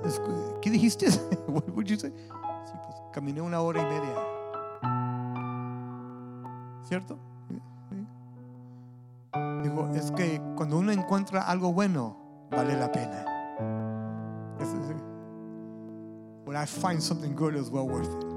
[0.05, 1.07] "Escu- ¿qué dijiste?
[1.47, 2.11] What would you say?
[2.11, 4.15] Sí, pues caminé una hora y media.
[6.85, 7.19] ¿Cierto?
[7.49, 8.07] Sí.
[9.63, 12.17] Dijo, es que cuando uno encuentra algo bueno,
[12.51, 13.25] vale la pena.
[14.61, 14.75] Es-
[16.57, 18.33] I find something good, it's well worth it.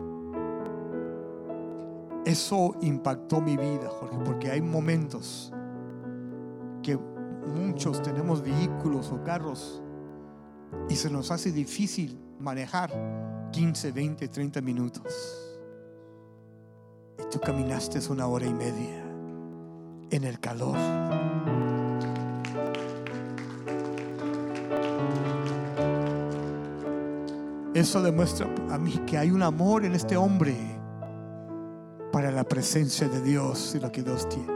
[2.26, 5.51] Eso impactó mi vida, Jorge, porque hay momentos
[6.82, 9.82] que muchos tenemos vehículos o carros
[10.89, 12.91] y se nos hace difícil manejar
[13.51, 15.13] 15, 20, 30 minutos.
[17.20, 19.03] Y tú caminaste una hora y media
[20.09, 20.78] en el calor,
[27.76, 30.55] Eso demuestra a mí que hay un amor en este hombre
[32.09, 34.55] para la presencia de Dios y lo que Dios tiene.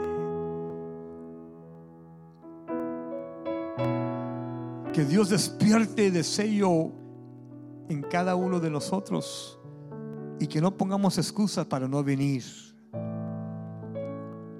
[4.94, 6.92] Que Dios despierte deseo
[7.90, 9.60] en cada uno de nosotros
[10.38, 12.42] y que no pongamos excusas para no venir.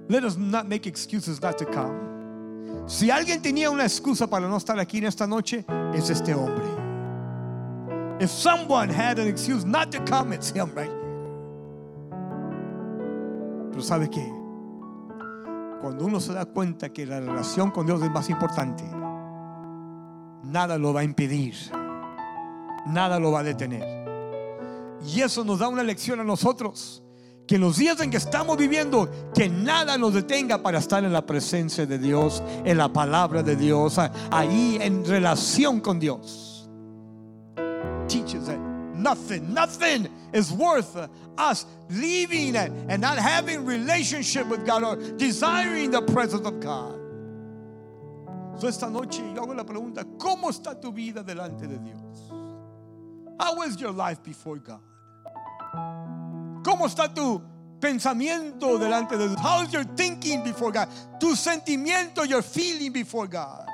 [0.06, 1.98] Let us not make excuses not to come.
[2.86, 6.89] Si alguien tenía una excusa para no estar aquí en esta noche, es este hombre.
[8.20, 10.90] If someone had an excuse not to come, it's him right.
[13.70, 14.30] Pero ¿sabe qué?
[15.80, 18.84] Cuando uno se da cuenta que la relación con Dios es más importante,
[20.44, 21.54] nada lo va a impedir,
[22.86, 24.00] nada lo va a detener.
[25.06, 27.02] Y eso nos da una lección a nosotros.
[27.46, 31.12] Que en los días en que estamos viviendo, que nada nos detenga para estar en
[31.12, 33.98] la presencia de Dios, en la palabra de Dios,
[34.30, 36.59] ahí en relación con Dios.
[39.00, 40.96] Nothing, nothing is worth
[41.38, 46.98] us leaving and not having relationship with God or desiring the presence of God.
[48.60, 52.30] So esta noche yo hago la pregunta, ¿cómo está tu vida delante de Dios?
[53.40, 54.80] How is your life before God?
[56.62, 57.40] ¿Cómo está tu
[57.80, 59.40] pensamiento delante de Dios?
[59.40, 60.88] How is your thinking before God?
[61.18, 63.66] Tu sentimiento, your feeling before God.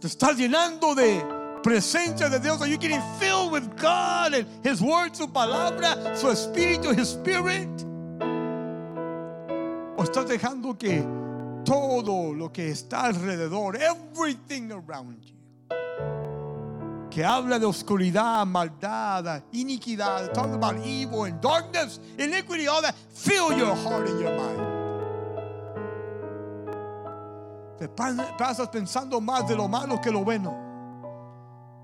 [0.00, 2.60] Te estás llenando de presencia de Dios.
[2.60, 7.68] Are you getting filled with God and His word, su palabra, su espíritu, His spirit?
[9.96, 11.02] ¿O estás dejando que
[11.64, 15.36] todo lo que está alrededor, everything around you,
[17.10, 23.52] que habla de oscuridad, maldad, iniquidad, talk about evil and darkness, iniquity, all that, fill
[23.52, 24.82] your heart and your mind.
[27.78, 30.71] Te pasas pensando más de lo malo que lo bueno.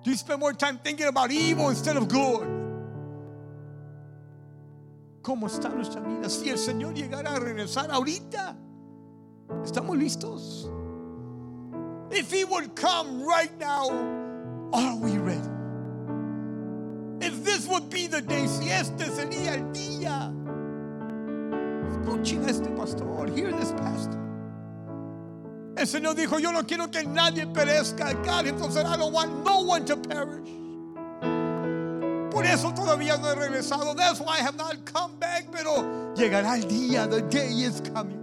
[0.09, 2.49] You spend more time thinking about evil instead of good?
[5.21, 6.31] ¿Cómo está nuestra vida?
[6.31, 8.57] Si el Señor llegara a regresar ahorita,
[9.63, 10.71] ¿estamos listos?
[12.11, 13.91] If He would come right now,
[14.73, 15.47] are we ready?
[17.21, 20.33] If this would be the day, si este sería el día,
[21.91, 24.28] escuchen a este pastor, hear this pastor.
[25.79, 28.13] El Señor dijo, yo no quiero que nadie perezca.
[28.25, 30.49] God himself said, I don't want no one to perish.
[32.33, 33.97] Por eso todavía no he regresado.
[33.97, 35.47] That's why I have not come back.
[35.53, 37.09] Pero llegará el día.
[37.09, 38.19] The day is coming.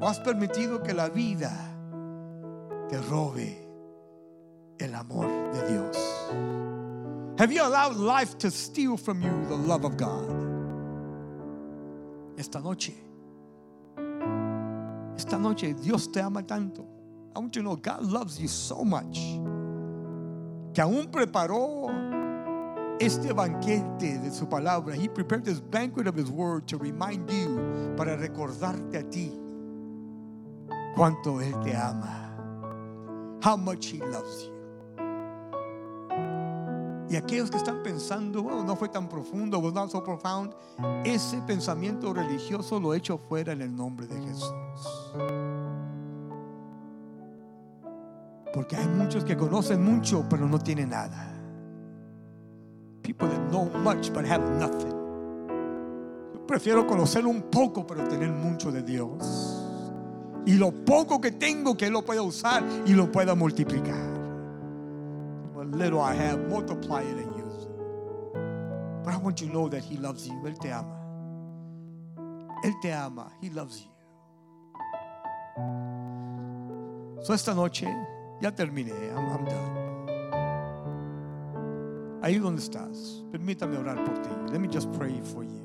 [0.00, 1.52] ¿O has permitido que la vida
[2.88, 3.56] te robe
[4.80, 5.96] el amor de Dios?
[7.38, 10.28] Have you allowed life to steal from you the love of God?
[12.36, 13.03] Esta noche.
[15.16, 16.84] Esta noche Dios te ama tanto.
[17.34, 19.18] I want you to know God loves you so much.
[20.72, 21.90] Que aún preparó
[23.00, 24.94] este banquete de su palabra.
[24.94, 29.32] He prepared this banquet of his word to remind you, para recordarte a ti
[30.96, 32.30] cuánto Él te ama.
[33.42, 34.54] How much He loves you.
[37.10, 40.54] Y aquellos que están pensando, bueno, no fue tan profundo, was not so profound,
[41.04, 44.52] ese pensamiento religioso lo echo fuera en el nombre de Jesús.
[48.52, 51.32] Porque hay muchos que conocen mucho, pero no tienen nada.
[53.02, 54.94] People that know much, but have nothing.
[56.34, 59.60] Yo prefiero conocer un poco, pero tener mucho de Dios.
[60.46, 64.14] Y lo poco que tengo, que lo pueda usar y lo pueda multiplicar.
[65.54, 69.04] What little I have, multiply it and use it.
[69.04, 70.34] But I want you to know that He loves you.
[70.46, 70.96] Él te ama.
[72.62, 73.32] Él te ama.
[73.40, 73.93] He loves you.
[77.22, 77.86] So esta noche
[78.40, 78.92] ya terminé.
[79.14, 79.84] I'm, done.
[82.22, 84.30] Ahí donde estás, permítame orar por ti.
[84.52, 85.63] Let me just pray for you.